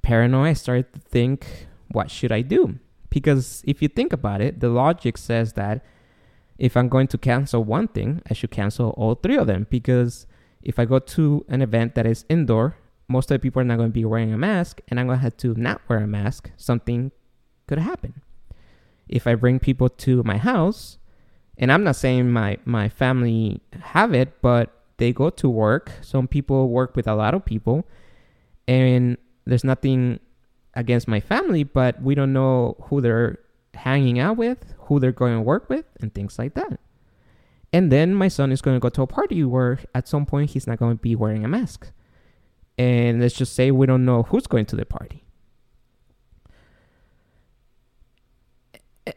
paranoid, 0.03 0.49
I 0.49 0.53
started 0.53 0.93
to 0.95 1.01
think, 1.01 1.67
what 1.91 2.11
should 2.11 2.33
I 2.33 2.43
do? 2.43 2.79
Because 3.11 3.63
if 3.67 3.81
you 3.81 3.89
think 3.89 4.13
about 4.13 4.41
it, 4.41 4.61
the 4.61 4.69
logic 4.69 5.17
says 5.19 5.55
that 5.55 5.85
if 6.59 6.77
I'm 6.77 6.89
going 6.89 7.07
to 7.09 7.19
cancel 7.19 7.65
one 7.65 7.89
thing, 7.89 8.21
I 8.31 8.35
should 8.35 8.51
cancel 8.51 8.91
all 8.91 9.15
three 9.15 9.37
of 9.37 9.47
them. 9.47 9.67
Because 9.71 10.27
if 10.63 10.79
I 10.79 10.85
go 10.85 10.99
to 10.99 11.45
an 11.49 11.63
event 11.63 11.95
that 11.95 12.07
is 12.07 12.25
indoor, 12.29 12.77
most 13.09 13.31
of 13.31 13.35
the 13.35 13.39
people 13.39 13.61
are 13.61 13.65
not 13.65 13.79
going 13.79 13.89
to 13.89 13.95
be 13.95 14.05
wearing 14.05 14.33
a 14.33 14.39
mask, 14.39 14.81
and 14.89 15.01
I'm 15.01 15.07
going 15.07 15.19
to 15.19 15.23
have 15.23 15.37
to 15.39 15.55
not 15.55 15.81
wear 15.89 15.99
a 15.99 16.07
mask. 16.07 16.51
Something 16.57 17.11
could 17.67 17.79
happen. 17.79 18.23
If 19.09 19.27
I 19.27 19.35
bring 19.35 19.59
people 19.59 19.89
to 19.89 20.23
my 20.23 20.37
house, 20.37 20.99
and 21.57 21.73
I'm 21.73 21.83
not 21.83 21.97
saying 21.97 22.31
my 22.31 22.59
my 22.65 22.89
family 22.89 23.63
have 23.81 24.13
it, 24.15 24.41
but 24.43 24.71
they 24.99 25.13
go 25.13 25.31
to 25.31 25.49
work. 25.49 25.91
Some 26.03 26.29
people 26.29 26.69
work 26.69 26.95
with 26.95 27.09
a 27.09 27.15
lot 27.15 27.35
of 27.35 27.45
people, 27.45 27.87
and 28.69 29.17
there's 29.47 29.65
nothing 29.65 30.21
against 30.75 31.09
my 31.09 31.21
family, 31.21 31.65
but 31.65 32.01
we 32.03 32.15
don't 32.15 32.33
know 32.33 32.77
who 32.83 33.01
they're 33.01 33.39
hanging 33.75 34.19
out 34.19 34.37
with, 34.37 34.75
who 34.81 35.01
they're 35.01 35.13
going 35.13 35.35
to 35.35 35.41
work 35.41 35.69
with, 35.71 35.87
and 36.01 36.15
things 36.15 36.39
like 36.39 36.55
that. 36.55 36.79
And 37.73 37.91
then 37.91 38.15
my 38.15 38.29
son 38.29 38.53
is 38.53 38.63
going 38.63 38.77
to 38.77 38.81
go 38.81 38.89
to 38.91 39.03
a 39.03 39.07
party 39.07 39.43
where 39.45 39.81
at 39.95 40.09
some 40.09 40.27
point 40.27 40.51
he's 40.51 40.67
not 40.67 40.79
going 40.79 40.97
to 40.97 41.03
be 41.03 41.17
wearing 41.17 41.45
a 41.45 41.49
mask. 41.49 41.93
And 42.79 43.21
let's 43.21 43.35
just 43.35 43.55
say 43.55 43.71
we 43.73 43.87
don't 43.87 44.05
know 44.05 44.23
who's 44.23 44.47
going 44.47 44.67
to 44.67 44.77
the 44.77 44.87
party. 44.87 45.25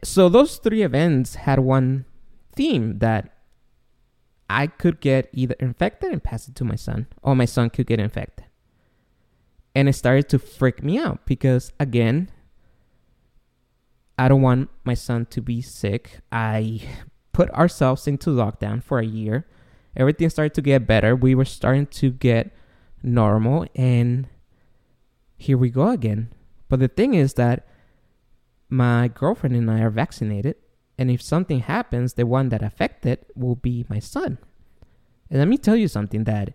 So 0.02 0.28
those 0.28 0.56
three 0.56 0.82
events 0.82 1.36
had 1.36 1.60
one 1.60 2.06
theme 2.56 2.98
that 2.98 3.36
I 4.50 4.66
could 4.66 5.00
get 5.00 5.28
either 5.32 5.54
infected 5.60 6.12
and 6.12 6.22
pass 6.22 6.48
it 6.48 6.54
to 6.56 6.64
my 6.64 6.74
son, 6.74 7.06
or 7.22 7.36
my 7.36 7.44
son 7.44 7.70
could 7.70 7.86
get 7.86 8.00
infected. 8.00 8.46
And 9.74 9.88
it 9.88 9.94
started 9.94 10.28
to 10.30 10.38
freak 10.38 10.82
me 10.82 10.98
out 10.98 11.24
because, 11.24 11.72
again, 11.78 12.30
I 14.18 14.28
don't 14.28 14.42
want 14.42 14.70
my 14.84 14.94
son 14.94 15.26
to 15.26 15.40
be 15.40 15.62
sick. 15.62 16.20
I 16.30 16.82
put 17.32 17.48
ourselves 17.50 18.06
into 18.06 18.30
lockdown 18.30 18.82
for 18.82 18.98
a 18.98 19.06
year. 19.06 19.46
Everything 19.96 20.28
started 20.28 20.54
to 20.54 20.62
get 20.62 20.86
better. 20.86 21.16
We 21.16 21.34
were 21.34 21.44
starting 21.44 21.86
to 21.86 22.10
get 22.10 22.54
normal, 23.02 23.66
and 23.74 24.28
here 25.36 25.58
we 25.58 25.70
go 25.70 25.88
again. 25.88 26.32
But 26.68 26.80
the 26.80 26.88
thing 26.88 27.14
is 27.14 27.34
that 27.34 27.66
my 28.68 29.08
girlfriend 29.08 29.56
and 29.56 29.70
I 29.70 29.80
are 29.80 29.90
vaccinated, 29.90 30.56
and 30.98 31.10
if 31.10 31.20
something 31.20 31.60
happens, 31.60 32.14
the 32.14 32.26
one 32.26 32.48
that 32.50 32.62
affected 32.62 33.24
will 33.34 33.56
be 33.56 33.84
my 33.88 33.98
son. 33.98 34.38
And 35.28 35.38
let 35.38 35.48
me 35.48 35.58
tell 35.58 35.76
you 35.76 35.88
something 35.88 36.24
that 36.24 36.54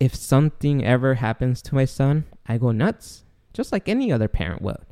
if 0.00 0.14
something 0.14 0.84
ever 0.84 1.14
happens 1.14 1.62
to 1.62 1.74
my 1.74 1.84
son, 1.84 2.24
I 2.46 2.58
go 2.58 2.72
nuts, 2.72 3.24
just 3.52 3.72
like 3.72 3.88
any 3.88 4.12
other 4.12 4.28
parent 4.28 4.62
would. 4.62 4.84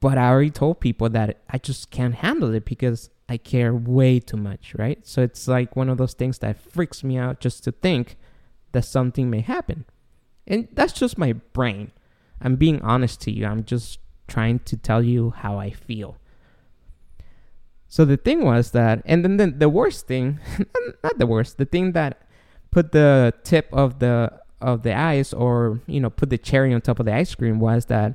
But 0.00 0.16
I 0.16 0.28
already 0.28 0.50
told 0.50 0.80
people 0.80 1.08
that 1.10 1.42
I 1.48 1.58
just 1.58 1.90
can't 1.90 2.14
handle 2.14 2.54
it 2.54 2.64
because 2.64 3.10
I 3.28 3.36
care 3.36 3.74
way 3.74 4.18
too 4.18 4.36
much, 4.36 4.74
right? 4.76 5.06
So 5.06 5.22
it's 5.22 5.46
like 5.46 5.76
one 5.76 5.88
of 5.88 5.98
those 5.98 6.14
things 6.14 6.38
that 6.38 6.60
freaks 6.60 7.04
me 7.04 7.18
out 7.18 7.38
just 7.40 7.64
to 7.64 7.72
think 7.72 8.16
that 8.72 8.84
something 8.84 9.30
may 9.30 9.40
happen. 9.40 9.84
And 10.46 10.68
that's 10.72 10.92
just 10.92 11.18
my 11.18 11.32
brain. 11.32 11.92
I'm 12.40 12.56
being 12.56 12.80
honest 12.82 13.20
to 13.22 13.30
you. 13.30 13.46
I'm 13.46 13.64
just 13.64 13.98
trying 14.26 14.60
to 14.60 14.76
tell 14.76 15.02
you 15.02 15.30
how 15.30 15.58
I 15.58 15.70
feel. 15.70 16.16
So 17.88 18.04
the 18.04 18.16
thing 18.16 18.44
was 18.44 18.70
that, 18.70 19.02
and 19.04 19.24
then 19.24 19.36
the, 19.36 19.48
the 19.48 19.68
worst 19.68 20.06
thing, 20.06 20.38
not 21.02 21.18
the 21.18 21.26
worst, 21.26 21.58
the 21.58 21.64
thing 21.64 21.92
that 21.92 22.22
put 22.70 22.92
the 22.92 23.34
tip 23.42 23.68
of 23.72 23.98
the 23.98 24.32
of 24.60 24.82
the 24.82 24.94
ice, 24.94 25.32
or 25.32 25.80
you 25.86 25.98
know, 25.98 26.10
put 26.10 26.30
the 26.30 26.38
cherry 26.38 26.72
on 26.72 26.80
top 26.82 27.00
of 27.00 27.06
the 27.06 27.14
ice 27.14 27.34
cream, 27.34 27.58
was 27.58 27.86
that 27.86 28.14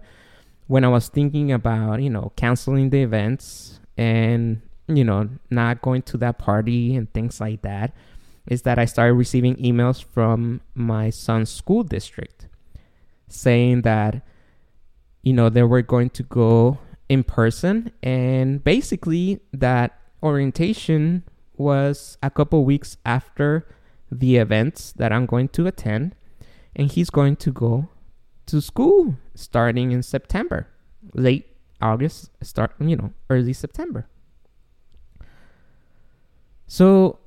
when 0.67 0.85
I 0.85 0.87
was 0.87 1.09
thinking 1.09 1.51
about 1.51 2.01
you 2.01 2.09
know 2.09 2.31
canceling 2.37 2.89
the 2.89 3.03
events 3.03 3.81
and 3.97 4.61
you 4.87 5.03
know 5.03 5.29
not 5.49 5.81
going 5.81 6.03
to 6.03 6.17
that 6.17 6.37
party 6.37 6.95
and 6.95 7.11
things 7.11 7.41
like 7.41 7.61
that, 7.63 7.93
is 8.47 8.62
that 8.63 8.77
I 8.77 8.86
started 8.86 9.13
receiving 9.13 9.55
emails 9.55 10.03
from 10.03 10.62
my 10.73 11.10
son's 11.10 11.49
school 11.49 11.84
district 11.84 12.47
saying 13.27 13.81
that 13.81 14.21
you 15.23 15.34
know 15.34 15.49
they 15.49 15.63
were 15.63 15.81
going 15.81 16.10
to 16.12 16.23
go 16.23 16.77
in 17.10 17.23
person 17.23 17.91
and 18.03 18.63
basically 18.63 19.39
that 19.51 19.99
orientation 20.23 21.23
was 21.58 22.17
a 22.21 22.29
couple 22.29 22.65
weeks 22.65 22.97
after 23.05 23.67
the 24.12 24.38
events 24.38 24.93
that 24.93 25.12
I'm 25.12 25.25
going 25.25 25.49
to 25.49 25.67
attend 25.67 26.15
and 26.75 26.91
he's 26.91 27.10
going 27.10 27.36
to 27.38 27.51
go 27.51 27.89
to 28.47 28.62
school 28.62 29.15
starting 29.34 29.91
in 29.91 30.03
September 30.03 30.67
late 31.13 31.47
August 31.81 32.29
start 32.41 32.71
you 32.79 32.95
know 32.95 33.13
early 33.29 33.53
September. 33.53 34.08
So 36.67 37.19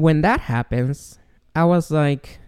when 0.00 0.22
that 0.22 0.40
happens 0.40 1.18
I 1.54 1.64
was 1.64 1.90
like 1.90 2.40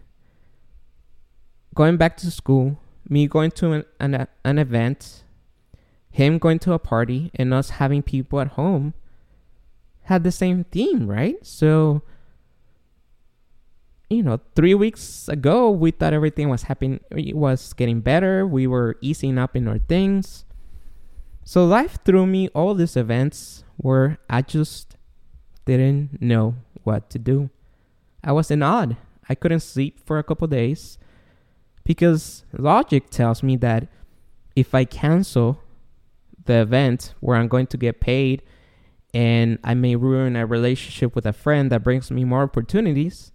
going 1.74 1.96
back 1.96 2.16
to 2.18 2.30
school 2.30 2.80
me 3.08 3.26
going 3.26 3.50
to 3.50 3.72
an, 3.72 3.84
an, 3.98 4.26
an 4.44 4.58
event 4.58 5.24
him 6.10 6.38
going 6.38 6.58
to 6.60 6.72
a 6.72 6.78
party 6.78 7.30
and 7.34 7.54
us 7.54 7.70
having 7.70 8.02
people 8.02 8.40
at 8.40 8.48
home 8.48 8.94
had 10.02 10.24
the 10.24 10.32
same 10.32 10.64
theme, 10.64 11.06
right? 11.06 11.36
So, 11.46 12.02
you 14.08 14.24
know, 14.24 14.40
three 14.56 14.74
weeks 14.74 15.28
ago, 15.28 15.70
we 15.70 15.92
thought 15.92 16.12
everything 16.12 16.48
was 16.48 16.64
happening, 16.64 16.98
it 17.10 17.36
was 17.36 17.72
getting 17.74 18.00
better. 18.00 18.44
We 18.44 18.66
were 18.66 18.96
easing 19.00 19.38
up 19.38 19.54
in 19.54 19.68
our 19.68 19.78
things. 19.78 20.44
So, 21.44 21.64
life 21.64 21.98
threw 22.04 22.26
me 22.26 22.48
all 22.48 22.74
these 22.74 22.96
events 22.96 23.64
where 23.76 24.18
I 24.28 24.42
just 24.42 24.96
didn't 25.64 26.20
know 26.20 26.56
what 26.84 27.10
to 27.10 27.18
do. 27.18 27.50
I 28.22 28.32
was 28.32 28.50
in 28.50 28.62
odd. 28.62 28.96
I 29.28 29.34
couldn't 29.34 29.60
sleep 29.60 30.00
for 30.04 30.18
a 30.18 30.24
couple 30.24 30.46
days 30.48 30.98
because 31.84 32.44
logic 32.52 33.10
tells 33.10 33.42
me 33.42 33.56
that 33.56 33.88
if 34.56 34.74
I 34.74 34.84
cancel 34.84 35.60
the 36.44 36.62
event 36.62 37.14
where 37.20 37.36
I'm 37.36 37.48
going 37.48 37.66
to 37.68 37.76
get 37.76 38.00
paid 38.00 38.42
and 39.14 39.58
I 39.64 39.74
may 39.74 39.96
ruin 39.96 40.36
a 40.36 40.46
relationship 40.46 41.14
with 41.14 41.26
a 41.26 41.32
friend 41.32 41.70
that 41.70 41.84
brings 41.84 42.10
me 42.10 42.24
more 42.24 42.42
opportunities, 42.42 43.32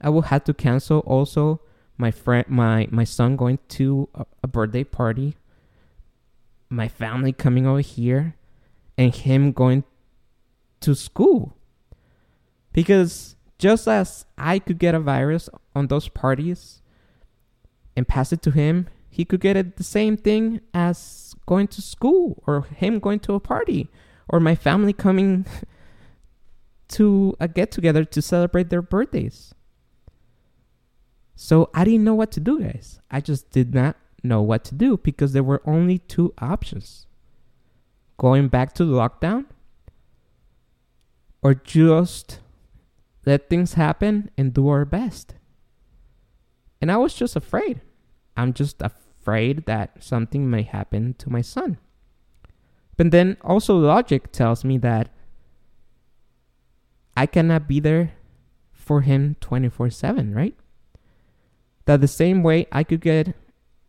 I 0.00 0.08
will 0.08 0.22
have 0.22 0.44
to 0.44 0.54
cancel 0.54 1.00
also 1.00 1.60
my 1.96 2.10
friend 2.10 2.46
my 2.48 2.88
my 2.90 3.04
son 3.04 3.36
going 3.36 3.58
to 3.68 4.08
a, 4.42 4.48
birthday 4.48 4.84
party, 4.84 5.36
my 6.68 6.88
family 6.88 7.32
coming 7.32 7.66
over 7.66 7.80
here, 7.80 8.34
and 8.98 9.14
him 9.14 9.52
going 9.52 9.84
to 10.80 10.94
school. 10.94 11.56
Because 12.72 13.36
just 13.58 13.86
as 13.86 14.24
I 14.36 14.58
could 14.58 14.78
get 14.78 14.94
a 14.94 15.00
virus 15.00 15.48
on 15.74 15.86
those 15.86 16.08
parties 16.08 16.82
and 17.96 18.08
pass 18.08 18.32
it 18.32 18.42
to 18.42 18.50
him, 18.50 18.88
he 19.08 19.24
could 19.24 19.40
get 19.40 19.56
it 19.56 19.76
the 19.76 19.84
same 19.84 20.16
thing 20.16 20.60
as 20.72 21.34
going 21.46 21.68
to 21.68 21.82
school 21.82 22.42
or 22.46 22.62
him 22.62 22.98
going 22.98 23.20
to 23.20 23.34
a 23.34 23.40
party 23.40 23.90
or 24.28 24.40
my 24.40 24.54
family 24.54 24.92
coming 24.92 25.46
to 26.88 27.36
a 27.38 27.48
get 27.48 27.70
together 27.70 28.04
to 28.04 28.22
celebrate 28.22 28.70
their 28.70 28.82
birthdays. 28.82 29.54
So 31.34 31.70
I 31.74 31.84
didn't 31.84 32.04
know 32.04 32.14
what 32.14 32.30
to 32.32 32.40
do, 32.40 32.60
guys. 32.60 33.00
I 33.10 33.20
just 33.20 33.50
did 33.50 33.74
not 33.74 33.96
know 34.22 34.40
what 34.40 34.64
to 34.64 34.74
do 34.74 34.96
because 34.98 35.32
there 35.32 35.42
were 35.42 35.62
only 35.66 35.98
two 35.98 36.32
options 36.38 37.06
going 38.16 38.48
back 38.48 38.72
to 38.74 38.84
the 38.84 38.94
lockdown 38.94 39.46
or 41.42 41.54
just 41.54 42.38
let 43.24 43.48
things 43.48 43.74
happen 43.74 44.30
and 44.36 44.52
do 44.52 44.68
our 44.68 44.84
best. 44.84 45.34
And 46.80 46.90
I 46.90 46.96
was 46.96 47.14
just 47.14 47.36
afraid. 47.36 47.80
I'm 48.36 48.52
just 48.52 48.82
afraid 48.82 49.66
that 49.66 50.02
something 50.02 50.50
may 50.50 50.62
happen 50.62 51.14
to 51.18 51.30
my 51.30 51.40
son. 51.40 51.78
But 52.96 53.10
then 53.10 53.36
also 53.42 53.76
logic 53.76 54.32
tells 54.32 54.64
me 54.64 54.78
that 54.78 55.08
I 57.16 57.26
cannot 57.26 57.68
be 57.68 57.80
there 57.80 58.12
for 58.72 59.02
him 59.02 59.36
24 59.40 59.90
7, 59.90 60.34
right? 60.34 60.56
That 61.84 62.00
the 62.00 62.08
same 62.08 62.42
way 62.42 62.66
I 62.72 62.84
could 62.84 63.00
get 63.00 63.34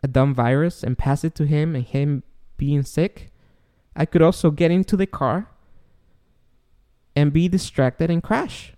a 0.02 0.08
dumb 0.08 0.34
virus 0.34 0.84
and 0.84 0.98
pass 0.98 1.24
it 1.24 1.34
to 1.36 1.46
him 1.46 1.76
and 1.76 1.86
him 1.86 2.24
being 2.58 2.84
sick, 2.84 3.32
I 3.96 4.06
could 4.06 4.22
also 4.22 4.52
get 4.52 4.72
into 4.72 4.98
the 4.98 5.08
car 5.08 5.50
and 7.15 7.32
be 7.32 7.48
distracted 7.48 8.10
and 8.10 8.22
crash. 8.22 8.74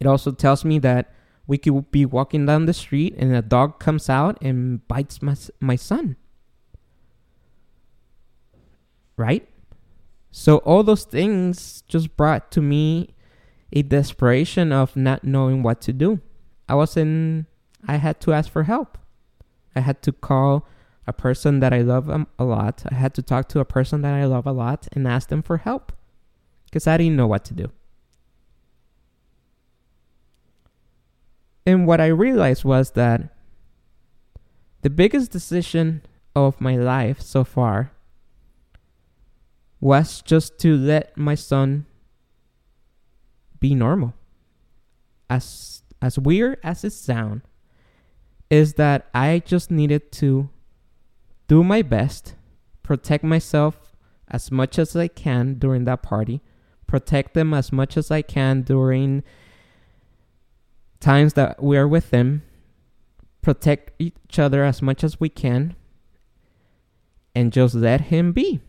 It 0.00 0.06
also 0.06 0.32
tells 0.32 0.64
me 0.64 0.78
that 0.80 1.12
we 1.46 1.58
could 1.58 1.90
be 1.90 2.04
walking 2.04 2.46
down 2.46 2.66
the 2.66 2.72
street 2.72 3.14
and 3.16 3.34
a 3.34 3.42
dog 3.42 3.78
comes 3.78 4.10
out 4.10 4.38
and 4.42 4.86
bites 4.88 5.22
my, 5.22 5.34
my 5.60 5.76
son. 5.76 6.16
Right? 9.16 9.48
So 10.30 10.58
all 10.58 10.82
those 10.82 11.04
things 11.04 11.82
just 11.88 12.16
brought 12.16 12.50
to 12.52 12.60
me 12.60 13.14
a 13.72 13.82
desperation 13.82 14.72
of 14.72 14.96
not 14.96 15.24
knowing 15.24 15.62
what 15.62 15.80
to 15.82 15.92
do. 15.92 16.20
I 16.68 16.74
was 16.74 16.96
in 16.96 17.46
I 17.86 17.96
had 17.96 18.20
to 18.22 18.32
ask 18.32 18.50
for 18.50 18.64
help. 18.64 18.98
I 19.74 19.80
had 19.80 20.02
to 20.02 20.12
call 20.12 20.66
a 21.06 21.12
person 21.12 21.60
that 21.60 21.72
I 21.72 21.82
love 21.82 22.10
um, 22.10 22.26
a 22.38 22.44
lot. 22.44 22.82
I 22.90 22.94
had 22.94 23.14
to 23.14 23.22
talk 23.22 23.48
to 23.50 23.60
a 23.60 23.64
person 23.64 24.02
that 24.02 24.14
I 24.14 24.24
love 24.24 24.46
a 24.46 24.52
lot 24.52 24.88
and 24.92 25.06
ask 25.06 25.28
them 25.28 25.42
for 25.42 25.58
help 25.58 25.92
because 26.64 26.86
I 26.86 26.96
didn't 26.96 27.16
know 27.16 27.26
what 27.26 27.44
to 27.46 27.54
do. 27.54 27.70
And 31.66 31.86
what 31.86 32.00
I 32.00 32.06
realized 32.06 32.64
was 32.64 32.92
that 32.92 33.34
the 34.82 34.90
biggest 34.90 35.32
decision 35.32 36.02
of 36.34 36.60
my 36.60 36.76
life 36.76 37.20
so 37.20 37.42
far 37.42 37.90
was 39.80 40.22
just 40.22 40.58
to 40.60 40.76
let 40.76 41.16
my 41.18 41.34
son 41.34 41.86
be 43.58 43.74
normal. 43.74 44.14
As 45.28 45.82
as 46.00 46.18
weird 46.18 46.58
as 46.62 46.84
it 46.84 46.92
sounds, 46.92 47.42
is 48.48 48.74
that 48.74 49.08
I 49.12 49.42
just 49.44 49.70
needed 49.70 50.12
to 50.12 50.50
do 51.48 51.64
my 51.64 51.82
best, 51.82 52.34
protect 52.82 53.24
myself 53.24 53.96
as 54.28 54.52
much 54.52 54.78
as 54.78 54.94
I 54.94 55.08
can 55.08 55.54
during 55.54 55.84
that 55.86 56.02
party, 56.02 56.42
protect 56.86 57.34
them 57.34 57.52
as 57.54 57.72
much 57.72 57.96
as 57.96 58.10
I 58.10 58.22
can 58.22 58.62
during 58.62 59.24
times 61.00 61.34
that 61.34 61.62
we 61.62 61.76
are 61.76 61.88
with 61.88 62.10
them, 62.10 62.42
protect 63.42 63.92
each 63.98 64.38
other 64.38 64.64
as 64.64 64.82
much 64.82 65.04
as 65.04 65.20
we 65.20 65.28
can, 65.28 65.76
and 67.34 67.52
just 67.52 67.74
let 67.74 68.02
him 68.02 68.32
be. 68.32 68.60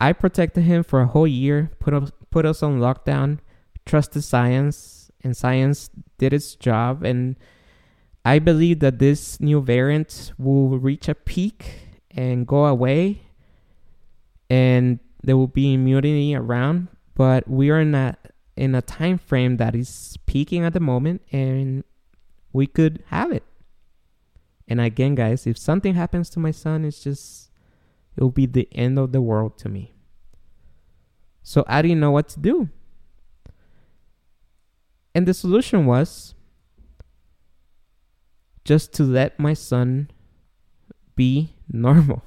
I 0.00 0.12
protected 0.12 0.64
him 0.64 0.84
for 0.84 1.00
a 1.00 1.06
whole 1.06 1.26
year, 1.26 1.70
put 1.80 1.94
us, 1.94 2.12
put 2.30 2.46
us 2.46 2.62
on 2.62 2.78
lockdown, 2.78 3.38
trusted 3.84 4.22
science, 4.22 5.10
and 5.24 5.36
science 5.36 5.90
did 6.18 6.32
its 6.32 6.54
job. 6.54 7.02
And 7.02 7.36
I 8.24 8.38
believe 8.38 8.80
that 8.80 8.98
this 8.98 9.40
new 9.40 9.60
variant 9.60 10.32
will 10.38 10.78
reach 10.78 11.08
a 11.08 11.14
peak 11.14 11.88
and 12.10 12.46
go 12.46 12.66
away, 12.66 13.22
and 14.48 15.00
there 15.22 15.36
will 15.36 15.48
be 15.48 15.74
immunity 15.74 16.34
around. 16.34 16.88
But 17.14 17.48
we 17.48 17.70
are 17.70 17.80
in 17.80 17.94
a 17.94 18.16
in 18.58 18.74
a 18.74 18.82
time 18.82 19.18
frame 19.18 19.56
that 19.58 19.76
is 19.76 20.18
peaking 20.26 20.64
at 20.64 20.72
the 20.72 20.80
moment, 20.80 21.22
and 21.30 21.84
we 22.52 22.66
could 22.66 23.04
have 23.06 23.30
it. 23.30 23.44
And 24.66 24.80
again, 24.80 25.14
guys, 25.14 25.46
if 25.46 25.56
something 25.56 25.94
happens 25.94 26.28
to 26.30 26.40
my 26.40 26.50
son, 26.50 26.84
it's 26.84 27.02
just 27.02 27.50
it 28.16 28.22
will 28.22 28.30
be 28.30 28.46
the 28.46 28.68
end 28.72 28.98
of 28.98 29.12
the 29.12 29.22
world 29.22 29.56
to 29.58 29.68
me. 29.68 29.94
So 31.42 31.64
I 31.68 31.82
didn't 31.82 32.00
know 32.00 32.10
what 32.10 32.28
to 32.30 32.40
do. 32.40 32.68
And 35.14 35.26
the 35.26 35.32
solution 35.32 35.86
was 35.86 36.34
just 38.64 38.92
to 38.94 39.04
let 39.04 39.38
my 39.38 39.54
son 39.54 40.10
be 41.14 41.54
normal. 41.68 42.24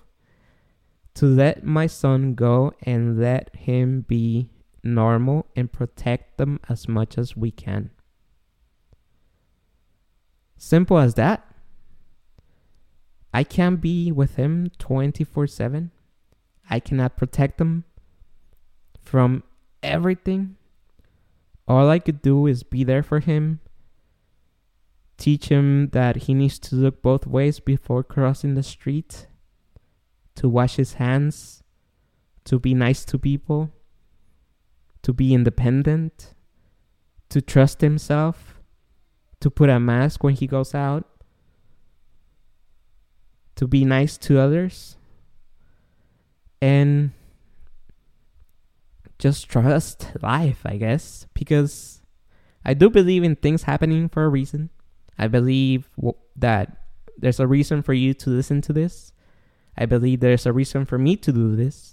To 1.15 1.25
let 1.25 1.65
my 1.65 1.87
son 1.87 2.35
go 2.35 2.73
and 2.83 3.19
let 3.19 3.53
him 3.53 4.05
be 4.07 4.49
normal 4.83 5.47
and 5.55 5.71
protect 5.71 6.37
them 6.37 6.59
as 6.69 6.87
much 6.87 7.17
as 7.17 7.35
we 7.35 7.51
can. 7.51 7.91
Simple 10.57 10.97
as 10.97 11.15
that. 11.15 11.43
I 13.33 13.43
can't 13.43 13.79
be 13.79 14.11
with 14.11 14.35
him 14.35 14.69
24 14.77 15.47
7. 15.47 15.91
I 16.69 16.79
cannot 16.79 17.17
protect 17.17 17.59
him 17.59 17.85
from 19.01 19.43
everything. 19.81 20.57
All 21.67 21.89
I 21.89 21.99
could 21.99 22.21
do 22.21 22.47
is 22.47 22.63
be 22.63 22.83
there 22.83 23.03
for 23.03 23.19
him, 23.19 23.59
teach 25.17 25.47
him 25.47 25.89
that 25.89 26.23
he 26.23 26.33
needs 26.33 26.59
to 26.59 26.75
look 26.75 27.01
both 27.01 27.25
ways 27.25 27.59
before 27.59 28.03
crossing 28.03 28.55
the 28.55 28.63
street, 28.63 29.27
to 30.35 30.49
wash 30.49 30.75
his 30.75 30.93
hands, 30.93 31.63
to 32.45 32.59
be 32.59 32.73
nice 32.73 33.05
to 33.05 33.17
people, 33.17 33.71
to 35.03 35.13
be 35.13 35.33
independent, 35.33 36.33
to 37.29 37.41
trust 37.41 37.81
himself, 37.81 38.59
to 39.39 39.49
put 39.49 39.69
a 39.69 39.79
mask 39.79 40.23
when 40.23 40.35
he 40.35 40.47
goes 40.47 40.75
out, 40.75 41.05
to 43.55 43.67
be 43.67 43.85
nice 43.85 44.17
to 44.17 44.39
others, 44.39 44.97
and 46.61 47.11
just 49.17 49.49
trust 49.49 50.07
life, 50.21 50.61
I 50.65 50.77
guess, 50.77 51.27
because 51.33 52.01
I 52.65 52.73
do 52.73 52.89
believe 52.89 53.23
in 53.23 53.35
things 53.35 53.63
happening 53.63 54.09
for 54.09 54.25
a 54.25 54.29
reason. 54.29 54.69
I 55.17 55.27
believe 55.27 55.89
w- 55.95 56.15
that 56.35 56.77
there's 57.17 57.39
a 57.39 57.47
reason 57.47 57.81
for 57.81 57.93
you 57.93 58.13
to 58.15 58.29
listen 58.29 58.61
to 58.61 58.73
this. 58.73 59.13
I 59.77 59.85
believe 59.85 60.19
there's 60.19 60.45
a 60.45 60.53
reason 60.53 60.85
for 60.85 60.97
me 60.97 61.15
to 61.17 61.31
do 61.31 61.55
this. 61.55 61.90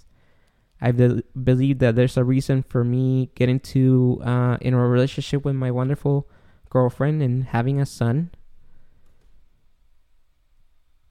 I 0.81 0.91
be- 0.91 1.23
believe 1.41 1.79
that 1.79 1.95
there's 1.95 2.17
a 2.17 2.23
reason 2.23 2.63
for 2.63 2.83
me 2.83 3.29
getting 3.35 3.59
to 3.59 4.21
uh, 4.23 4.57
in 4.61 4.73
a 4.73 4.87
relationship 4.87 5.43
with 5.43 5.55
my 5.55 5.71
wonderful 5.71 6.27
girlfriend 6.69 7.21
and 7.21 7.45
having 7.45 7.81
a 7.81 7.85
son. 7.85 8.31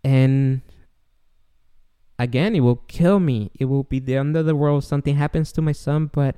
And 0.02 0.62
again, 2.18 2.54
it 2.54 2.61
will 2.61 2.83
kill 2.88 3.20
me. 3.20 3.50
It 3.59 3.66
will 3.66 3.85
be 3.85 3.98
the 3.98 4.16
end 4.16 4.37
of 4.37 4.46
the 4.46 4.57
world. 4.57 4.85
Something 4.85 5.16
happens 5.16 5.52
to 5.52 5.62
my 5.62 5.72
son, 5.72 6.11
but 6.12 6.37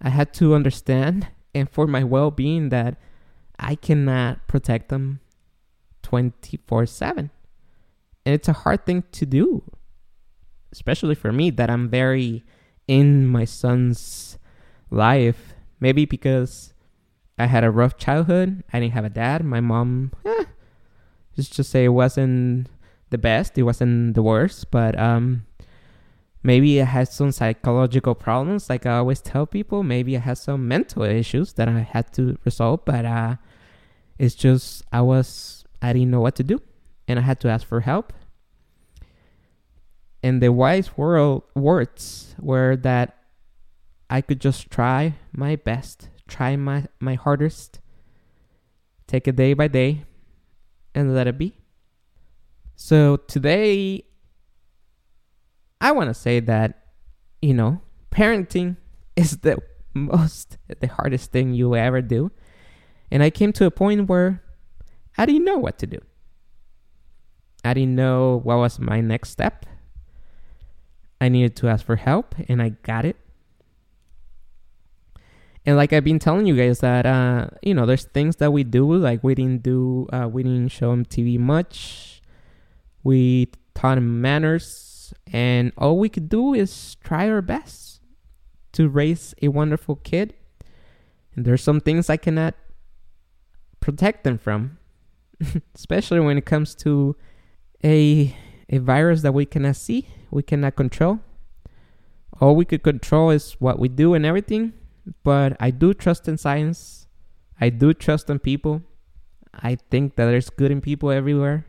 I 0.00 0.10
had 0.10 0.32
to 0.34 0.54
understand, 0.54 1.28
and 1.54 1.70
for 1.70 1.86
my 1.86 2.04
well 2.04 2.30
being, 2.30 2.70
that 2.70 2.96
I 3.58 3.74
cannot 3.74 4.46
protect 4.48 4.88
them 4.88 5.20
24 6.02 6.86
7. 6.86 7.30
And 8.26 8.34
it's 8.34 8.48
a 8.48 8.52
hard 8.52 8.84
thing 8.84 9.04
to 9.12 9.26
do, 9.26 9.62
especially 10.72 11.14
for 11.14 11.32
me, 11.32 11.50
that 11.50 11.70
I'm 11.70 11.88
very 11.88 12.44
in 12.86 13.26
my 13.26 13.44
son's 13.44 14.38
life. 14.90 15.54
Maybe 15.80 16.04
because 16.04 16.74
I 17.38 17.46
had 17.46 17.64
a 17.64 17.70
rough 17.70 17.96
childhood. 17.96 18.64
I 18.72 18.80
didn't 18.80 18.94
have 18.94 19.04
a 19.04 19.10
dad. 19.10 19.44
My 19.44 19.60
mom, 19.60 20.12
eh, 20.24 20.44
just 21.36 21.54
to 21.56 21.64
say, 21.64 21.84
it 21.84 21.88
wasn't 21.88 22.68
the 23.10 23.18
best. 23.18 23.56
It 23.56 23.62
wasn't 23.62 24.14
the 24.14 24.22
worst, 24.22 24.70
but 24.70 24.98
um, 24.98 25.46
maybe 26.42 26.82
I 26.82 26.84
had 26.84 27.08
some 27.08 27.30
psychological 27.30 28.14
problems. 28.14 28.68
Like 28.68 28.86
I 28.86 28.98
always 28.98 29.20
tell 29.20 29.46
people, 29.46 29.82
maybe 29.82 30.16
I 30.16 30.20
had 30.20 30.38
some 30.38 30.66
mental 30.66 31.04
issues 31.04 31.52
that 31.54 31.68
I 31.68 31.80
had 31.80 32.12
to 32.14 32.38
resolve. 32.44 32.84
But 32.84 33.04
uh, 33.04 33.36
it's 34.18 34.34
just 34.34 34.82
I 34.92 35.00
was 35.02 35.64
I 35.80 35.92
didn't 35.92 36.10
know 36.10 36.20
what 36.20 36.34
to 36.36 36.42
do, 36.42 36.60
and 37.06 37.18
I 37.18 37.22
had 37.22 37.38
to 37.40 37.48
ask 37.48 37.66
for 37.66 37.80
help. 37.80 38.12
And 40.22 40.42
the 40.42 40.52
wise 40.52 40.96
world 40.96 41.44
words 41.54 42.34
were 42.40 42.76
that 42.76 43.16
I 44.10 44.20
could 44.20 44.40
just 44.40 44.70
try 44.70 45.14
my 45.32 45.56
best, 45.56 46.08
try 46.26 46.56
my 46.56 46.86
my 46.98 47.14
hardest, 47.14 47.80
take 49.06 49.28
it 49.28 49.36
day 49.36 49.54
by 49.54 49.68
day, 49.68 50.04
and 50.94 51.14
let 51.14 51.26
it 51.26 51.38
be. 51.38 51.58
So 52.74 53.16
today, 53.16 54.04
I 55.80 55.92
want 55.92 56.10
to 56.10 56.14
say 56.14 56.40
that, 56.40 56.86
you 57.42 57.54
know, 57.54 57.80
parenting 58.10 58.76
is 59.16 59.38
the 59.38 59.58
most, 59.94 60.56
the 60.80 60.86
hardest 60.86 61.32
thing 61.32 61.54
you 61.54 61.76
ever 61.76 62.00
do. 62.00 62.30
And 63.10 63.22
I 63.22 63.30
came 63.30 63.52
to 63.54 63.66
a 63.66 63.70
point 63.70 64.08
where 64.08 64.42
I 65.16 65.26
didn't 65.26 65.44
know 65.44 65.58
what 65.58 65.78
to 65.78 65.86
do. 65.86 65.98
I 67.64 67.74
didn't 67.74 67.96
know 67.96 68.40
what 68.44 68.58
was 68.58 68.78
my 68.78 69.00
next 69.00 69.30
step. 69.30 69.66
I 71.20 71.28
needed 71.28 71.56
to 71.56 71.68
ask 71.68 71.84
for 71.84 71.96
help, 71.96 72.34
and 72.48 72.62
I 72.62 72.70
got 72.70 73.04
it. 73.04 73.16
And 75.66 75.76
like 75.76 75.92
I've 75.92 76.04
been 76.04 76.18
telling 76.18 76.46
you 76.46 76.56
guys 76.56 76.80
that 76.80 77.04
uh, 77.04 77.48
you 77.62 77.74
know, 77.74 77.84
there's 77.84 78.04
things 78.04 78.36
that 78.36 78.52
we 78.52 78.64
do 78.64 78.94
like 78.94 79.22
we 79.22 79.34
didn't 79.34 79.62
do, 79.62 80.06
uh, 80.12 80.28
we 80.30 80.42
didn't 80.42 80.68
show 80.68 80.92
him 80.92 81.04
TV 81.04 81.38
much 81.38 82.18
we 83.02 83.48
taught 83.74 83.98
him 83.98 84.20
manners, 84.20 85.14
and 85.32 85.72
all 85.78 85.98
we 85.98 86.08
could 86.08 86.28
do 86.28 86.54
is 86.54 86.96
try 86.96 87.28
our 87.28 87.40
best 87.40 88.00
to 88.72 88.88
raise 88.88 89.34
a 89.40 89.48
wonderful 89.48 89.96
kid. 89.96 90.34
And 91.34 91.44
there's 91.44 91.62
some 91.62 91.80
things 91.80 92.10
I 92.10 92.16
cannot 92.16 92.54
protect 93.80 94.24
them 94.24 94.38
from. 94.38 94.78
especially 95.74 96.20
when 96.20 96.36
it 96.36 96.44
comes 96.44 96.74
to 96.74 97.16
a 97.84 98.36
a 98.68 98.78
virus 98.78 99.22
that 99.22 99.32
we 99.32 99.46
cannot 99.46 99.76
see, 99.76 100.08
we 100.30 100.42
cannot 100.42 100.76
control. 100.76 101.20
All 102.40 102.54
we 102.54 102.64
could 102.64 102.82
control 102.82 103.30
is 103.30 103.52
what 103.58 103.78
we 103.78 103.88
do 103.88 104.14
and 104.14 104.24
everything. 104.24 104.72
But 105.24 105.56
I 105.58 105.70
do 105.70 105.94
trust 105.94 106.28
in 106.28 106.36
science. 106.36 107.06
I 107.60 107.70
do 107.70 107.94
trust 107.94 108.28
in 108.30 108.38
people. 108.38 108.82
I 109.54 109.76
think 109.90 110.16
that 110.16 110.26
there's 110.26 110.50
good 110.50 110.70
in 110.70 110.80
people 110.80 111.10
everywhere. 111.10 111.66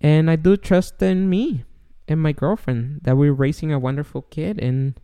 And 0.00 0.30
I 0.30 0.36
do 0.36 0.56
trust 0.56 1.02
in 1.02 1.28
me 1.28 1.64
and 2.06 2.22
my 2.22 2.32
girlfriend 2.32 3.00
that 3.02 3.16
we're 3.16 3.32
raising 3.32 3.72
a 3.72 3.78
wonderful 3.78 4.22
kid 4.22 4.60
and 4.60 5.00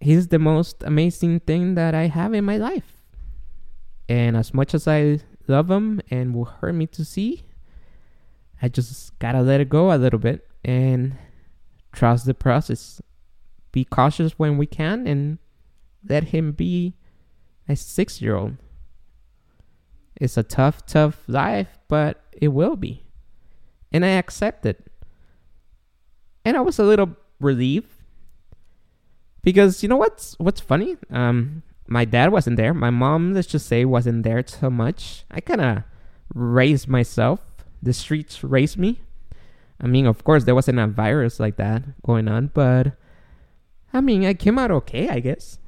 he's 0.00 0.28
the 0.28 0.38
most 0.38 0.82
amazing 0.82 1.40
thing 1.40 1.76
that 1.76 1.94
I 1.94 2.08
have 2.08 2.34
in 2.34 2.44
my 2.44 2.56
life. 2.56 3.04
And 4.08 4.36
as 4.36 4.52
much 4.52 4.74
as 4.74 4.86
I 4.86 5.20
love 5.46 5.70
him 5.70 6.02
and 6.10 6.34
will 6.34 6.44
hurt 6.44 6.74
me 6.74 6.86
to 6.88 7.04
see, 7.04 7.44
I 8.64 8.68
just 8.68 9.18
gotta 9.18 9.42
let 9.42 9.60
it 9.60 9.68
go 9.68 9.92
a 9.92 10.00
little 10.00 10.18
bit 10.18 10.48
and 10.64 11.18
trust 11.92 12.24
the 12.24 12.32
process. 12.32 13.02
Be 13.72 13.84
cautious 13.84 14.38
when 14.38 14.56
we 14.56 14.64
can 14.64 15.06
and 15.06 15.36
let 16.08 16.24
him 16.28 16.52
be 16.52 16.94
a 17.68 17.76
six 17.76 18.22
year 18.22 18.34
old. 18.34 18.56
It's 20.16 20.38
a 20.38 20.42
tough, 20.42 20.86
tough 20.86 21.24
life, 21.28 21.76
but 21.88 22.24
it 22.32 22.48
will 22.48 22.74
be. 22.74 23.04
And 23.92 24.02
I 24.02 24.16
accept 24.16 24.64
it. 24.64 24.90
And 26.46 26.56
I 26.56 26.60
was 26.60 26.78
a 26.78 26.84
little 26.84 27.16
relieved 27.40 27.92
because 29.42 29.82
you 29.82 29.90
know 29.90 29.98
what's 29.98 30.36
what's 30.38 30.62
funny? 30.62 30.96
Um, 31.10 31.64
my 31.86 32.06
dad 32.06 32.32
wasn't 32.32 32.56
there. 32.56 32.72
My 32.72 32.88
mom, 32.88 33.34
let's 33.34 33.46
just 33.46 33.66
say, 33.66 33.84
wasn't 33.84 34.22
there 34.22 34.42
so 34.46 34.70
much. 34.70 35.26
I 35.30 35.40
kind 35.40 35.60
of 35.60 35.82
raised 36.32 36.88
myself. 36.88 37.53
The 37.84 37.92
streets 37.92 38.42
raised 38.42 38.78
me. 38.78 39.02
I 39.78 39.86
mean, 39.86 40.06
of 40.06 40.24
course, 40.24 40.44
there 40.44 40.54
wasn't 40.54 40.78
a 40.78 40.86
virus 40.86 41.38
like 41.38 41.56
that 41.56 42.00
going 42.00 42.28
on, 42.28 42.50
but 42.54 42.96
I 43.92 44.00
mean, 44.00 44.24
I 44.24 44.32
came 44.32 44.58
out 44.58 44.70
okay, 44.70 45.10
I 45.10 45.20
guess. 45.20 45.58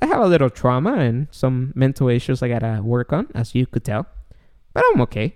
I 0.00 0.06
have 0.06 0.20
a 0.20 0.28
little 0.28 0.48
trauma 0.48 0.94
and 0.94 1.26
some 1.32 1.72
mental 1.74 2.08
issues 2.08 2.40
I 2.40 2.48
gotta 2.48 2.82
work 2.84 3.12
on, 3.12 3.26
as 3.34 3.52
you 3.56 3.66
could 3.66 3.84
tell, 3.84 4.06
but 4.74 4.84
I'm 4.92 5.00
okay. 5.02 5.34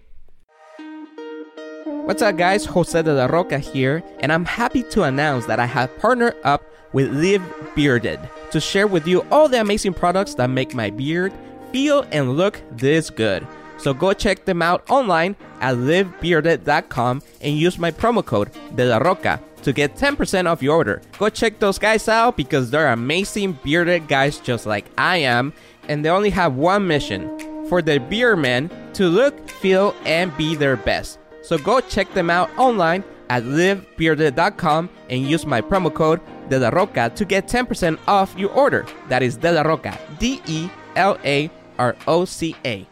What's 2.07 2.23
up, 2.23 2.37
guys? 2.37 2.65
Jose 2.65 3.03
de 3.03 3.13
la 3.13 3.27
Roca 3.27 3.59
here, 3.59 4.05
and 4.21 4.33
I'm 4.33 4.45
happy 4.45 4.85
to 4.85 5.03
announce 5.03 5.47
that 5.47 5.59
I 5.59 5.67
have 5.67 5.99
partnered 5.99 6.37
up 6.45 6.63
with 6.93 7.13
Live 7.13 7.43
Bearded 7.75 8.21
to 8.53 8.61
share 8.61 8.87
with 8.87 9.09
you 9.09 9.27
all 9.33 9.49
the 9.49 9.61
amazing 9.61 9.95
products 9.95 10.35
that 10.35 10.49
make 10.49 10.75
my 10.75 10.91
beard 10.91 11.33
feel 11.73 12.07
and 12.13 12.37
look 12.37 12.63
this 12.71 13.11
good. 13.11 13.45
So 13.81 13.95
go 13.95 14.13
check 14.13 14.45
them 14.45 14.61
out 14.61 14.89
online 14.91 15.37
at 15.61 15.77
livebearded.com 15.77 17.23
and 17.41 17.59
use 17.59 17.79
my 17.79 17.91
promo 17.91 18.25
code 18.25 18.51
De 18.75 18.85
La 18.85 18.99
Roca 18.99 19.41
to 19.63 19.73
get 19.73 19.97
10% 19.97 20.47
off 20.47 20.63
your 20.63 20.77
order. 20.77 21.03
Go 21.19 21.29
check 21.29 21.59
those 21.59 21.79
guys 21.79 22.09
out 22.09 22.37
because 22.37 22.71
they're 22.71 22.93
amazing 22.93 23.59
bearded 23.65 24.09
guys 24.09 24.39
just 24.39 24.67
like 24.67 24.87
I 24.99 25.19
am, 25.19 25.53
and 25.89 26.05
they 26.05 26.11
only 26.11 26.31
have 26.31 26.55
one 26.55 26.87
mission 26.87 27.67
for 27.69 27.81
the 27.83 27.99
beer 27.99 28.37
men 28.37 28.71
to 28.95 29.09
look, 29.09 29.49
feel, 29.49 29.95
and 30.05 30.37
be 30.37 30.55
their 30.55 30.77
best. 30.77 31.19
So 31.43 31.57
go 31.57 31.81
check 31.81 32.13
them 32.13 32.31
out 32.31 32.51
online 32.59 33.05
at 33.31 33.45
livebearded.com 33.45 34.91
and 35.09 35.27
use 35.27 35.47
my 35.47 35.61
promo 35.61 35.93
code 35.93 36.21
De 36.49 36.59
La 36.59 36.69
Roca 36.69 37.11
to 37.15 37.25
get 37.25 37.47
10% 37.47 37.99
off 38.09 38.35
your 38.37 38.51
order. 38.51 38.87
That 39.09 39.23
is 39.23 39.37
De 39.37 39.53
La 39.53 39.63
Roca, 39.63 39.99
D 40.19 40.43
E 40.47 40.69
L 40.97 41.17
A 41.25 41.51
R 41.79 41.97
O 42.07 42.25
C 42.25 42.57
A. 42.65 42.90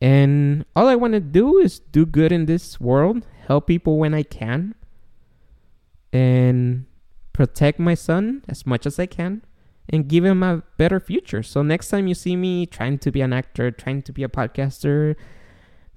And 0.00 0.64
all 0.76 0.86
I 0.86 0.94
want 0.94 1.14
to 1.14 1.20
do 1.20 1.58
is 1.58 1.80
do 1.80 2.06
good 2.06 2.30
in 2.30 2.46
this 2.46 2.80
world, 2.80 3.26
help 3.46 3.66
people 3.66 3.98
when 3.98 4.14
I 4.14 4.22
can, 4.22 4.74
and 6.12 6.86
protect 7.32 7.78
my 7.78 7.94
son 7.94 8.42
as 8.48 8.66
much 8.66 8.86
as 8.86 8.98
I 8.98 9.06
can, 9.06 9.42
and 9.88 10.08
give 10.08 10.24
him 10.24 10.42
a 10.42 10.62
better 10.76 11.00
future. 11.00 11.42
So 11.42 11.62
next 11.62 11.88
time 11.88 12.06
you 12.06 12.14
see 12.14 12.36
me 12.36 12.66
trying 12.66 12.98
to 12.98 13.10
be 13.10 13.20
an 13.20 13.32
actor, 13.32 13.70
trying 13.70 14.02
to 14.02 14.12
be 14.12 14.22
a 14.22 14.28
podcaster, 14.28 15.16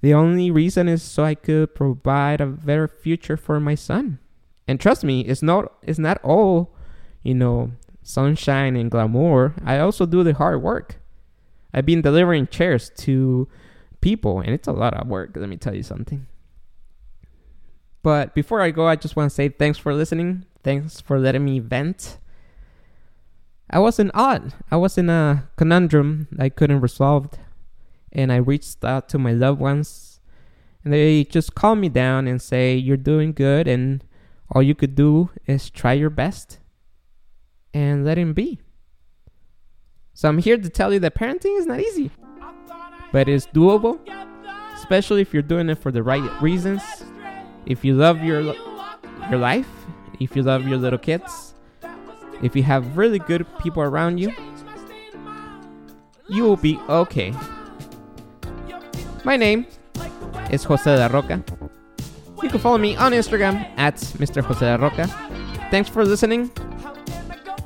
the 0.00 0.14
only 0.14 0.50
reason 0.50 0.88
is 0.88 1.02
so 1.02 1.22
I 1.22 1.36
could 1.36 1.74
provide 1.74 2.40
a 2.40 2.46
better 2.46 2.88
future 2.88 3.36
for 3.36 3.60
my 3.60 3.76
son. 3.76 4.18
And 4.66 4.80
trust 4.80 5.04
me, 5.04 5.20
it's 5.20 5.42
not 5.42 5.72
it's 5.82 5.98
not 5.98 6.18
all, 6.24 6.74
you 7.22 7.34
know, 7.34 7.72
sunshine 8.02 8.74
and 8.74 8.90
glamour. 8.90 9.54
I 9.64 9.78
also 9.78 10.06
do 10.06 10.24
the 10.24 10.34
hard 10.34 10.60
work. 10.60 11.00
I've 11.72 11.86
been 11.86 12.02
delivering 12.02 12.48
chairs 12.48 12.90
to 12.98 13.48
people 14.02 14.40
and 14.40 14.50
it's 14.50 14.68
a 14.68 14.72
lot 14.72 14.92
of 14.92 15.08
work, 15.08 15.30
let 15.34 15.48
me 15.48 15.56
tell 15.56 15.74
you 15.74 15.82
something. 15.82 16.26
But 18.02 18.34
before 18.34 18.60
I 18.60 18.70
go, 18.70 18.86
I 18.86 18.96
just 18.96 19.16
want 19.16 19.30
to 19.30 19.34
say 19.34 19.48
thanks 19.48 19.78
for 19.78 19.94
listening. 19.94 20.44
Thanks 20.62 21.00
for 21.00 21.18
letting 21.18 21.44
me 21.44 21.60
vent. 21.60 22.18
I 23.70 23.78
was 23.78 23.98
in 23.98 24.10
odd. 24.12 24.52
I 24.70 24.76
was 24.76 24.98
in 24.98 25.08
a 25.08 25.48
conundrum 25.56 26.28
I 26.38 26.50
couldn't 26.50 26.80
resolve 26.80 27.30
and 28.12 28.30
I 28.30 28.36
reached 28.36 28.84
out 28.84 29.08
to 29.10 29.18
my 29.18 29.32
loved 29.32 29.60
ones 29.60 30.20
and 30.84 30.92
they 30.92 31.24
just 31.24 31.54
calm 31.54 31.80
me 31.80 31.88
down 31.88 32.26
and 32.26 32.42
say 32.42 32.74
you're 32.76 32.96
doing 32.96 33.32
good 33.32 33.66
and 33.66 34.04
all 34.50 34.62
you 34.62 34.74
could 34.74 34.94
do 34.94 35.30
is 35.46 35.70
try 35.70 35.94
your 35.94 36.10
best 36.10 36.58
and 37.72 38.04
let 38.04 38.18
him 38.18 38.34
be. 38.34 38.60
So 40.12 40.28
I'm 40.28 40.38
here 40.38 40.58
to 40.58 40.68
tell 40.68 40.92
you 40.92 40.98
that 41.00 41.14
parenting 41.14 41.58
is 41.58 41.66
not 41.66 41.80
easy, 41.80 42.10
but 43.12 43.28
it's 43.28 43.46
doable, 43.46 44.00
especially 44.74 45.20
if 45.20 45.32
you're 45.32 45.42
doing 45.42 45.68
it 45.68 45.78
for 45.78 45.92
the 45.92 46.02
right 46.02 46.42
reasons. 46.42 46.82
If 47.66 47.84
you 47.84 47.94
love 47.94 48.22
your 48.24 48.54
your 49.30 49.38
life, 49.38 49.68
if 50.18 50.34
you 50.34 50.42
love 50.42 50.66
your 50.66 50.78
little 50.78 50.98
kids, 50.98 51.54
if 52.42 52.56
you 52.56 52.62
have 52.64 52.96
really 52.96 53.18
good 53.20 53.46
people 53.58 53.82
around 53.82 54.18
you, 54.18 54.32
you 56.28 56.42
will 56.42 56.56
be 56.56 56.78
okay. 56.88 57.32
My 59.24 59.36
name 59.36 59.66
is 60.50 60.64
Jose 60.64 60.98
la 60.98 61.06
Roca. 61.06 61.42
You 62.42 62.48
can 62.48 62.58
follow 62.58 62.78
me 62.78 62.96
on 62.96 63.12
Instagram 63.12 63.70
at 63.76 63.96
Mr. 64.18 64.42
Jose 64.42 64.66
la 64.66 64.76
Roca. 64.76 65.06
Thanks 65.70 65.88
for 65.88 66.04
listening. 66.04 66.50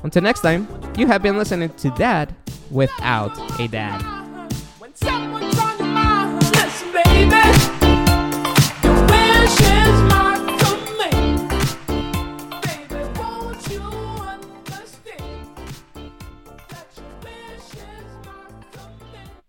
Until 0.03 0.21
next 0.21 0.41
time, 0.41 0.67
you 0.95 1.07
have 1.07 1.23
been 1.23 1.37
listening 1.37 1.69
to 1.69 1.89
Dad 1.91 2.35
without 2.69 3.59
a 3.59 3.67
Dad. 3.67 4.16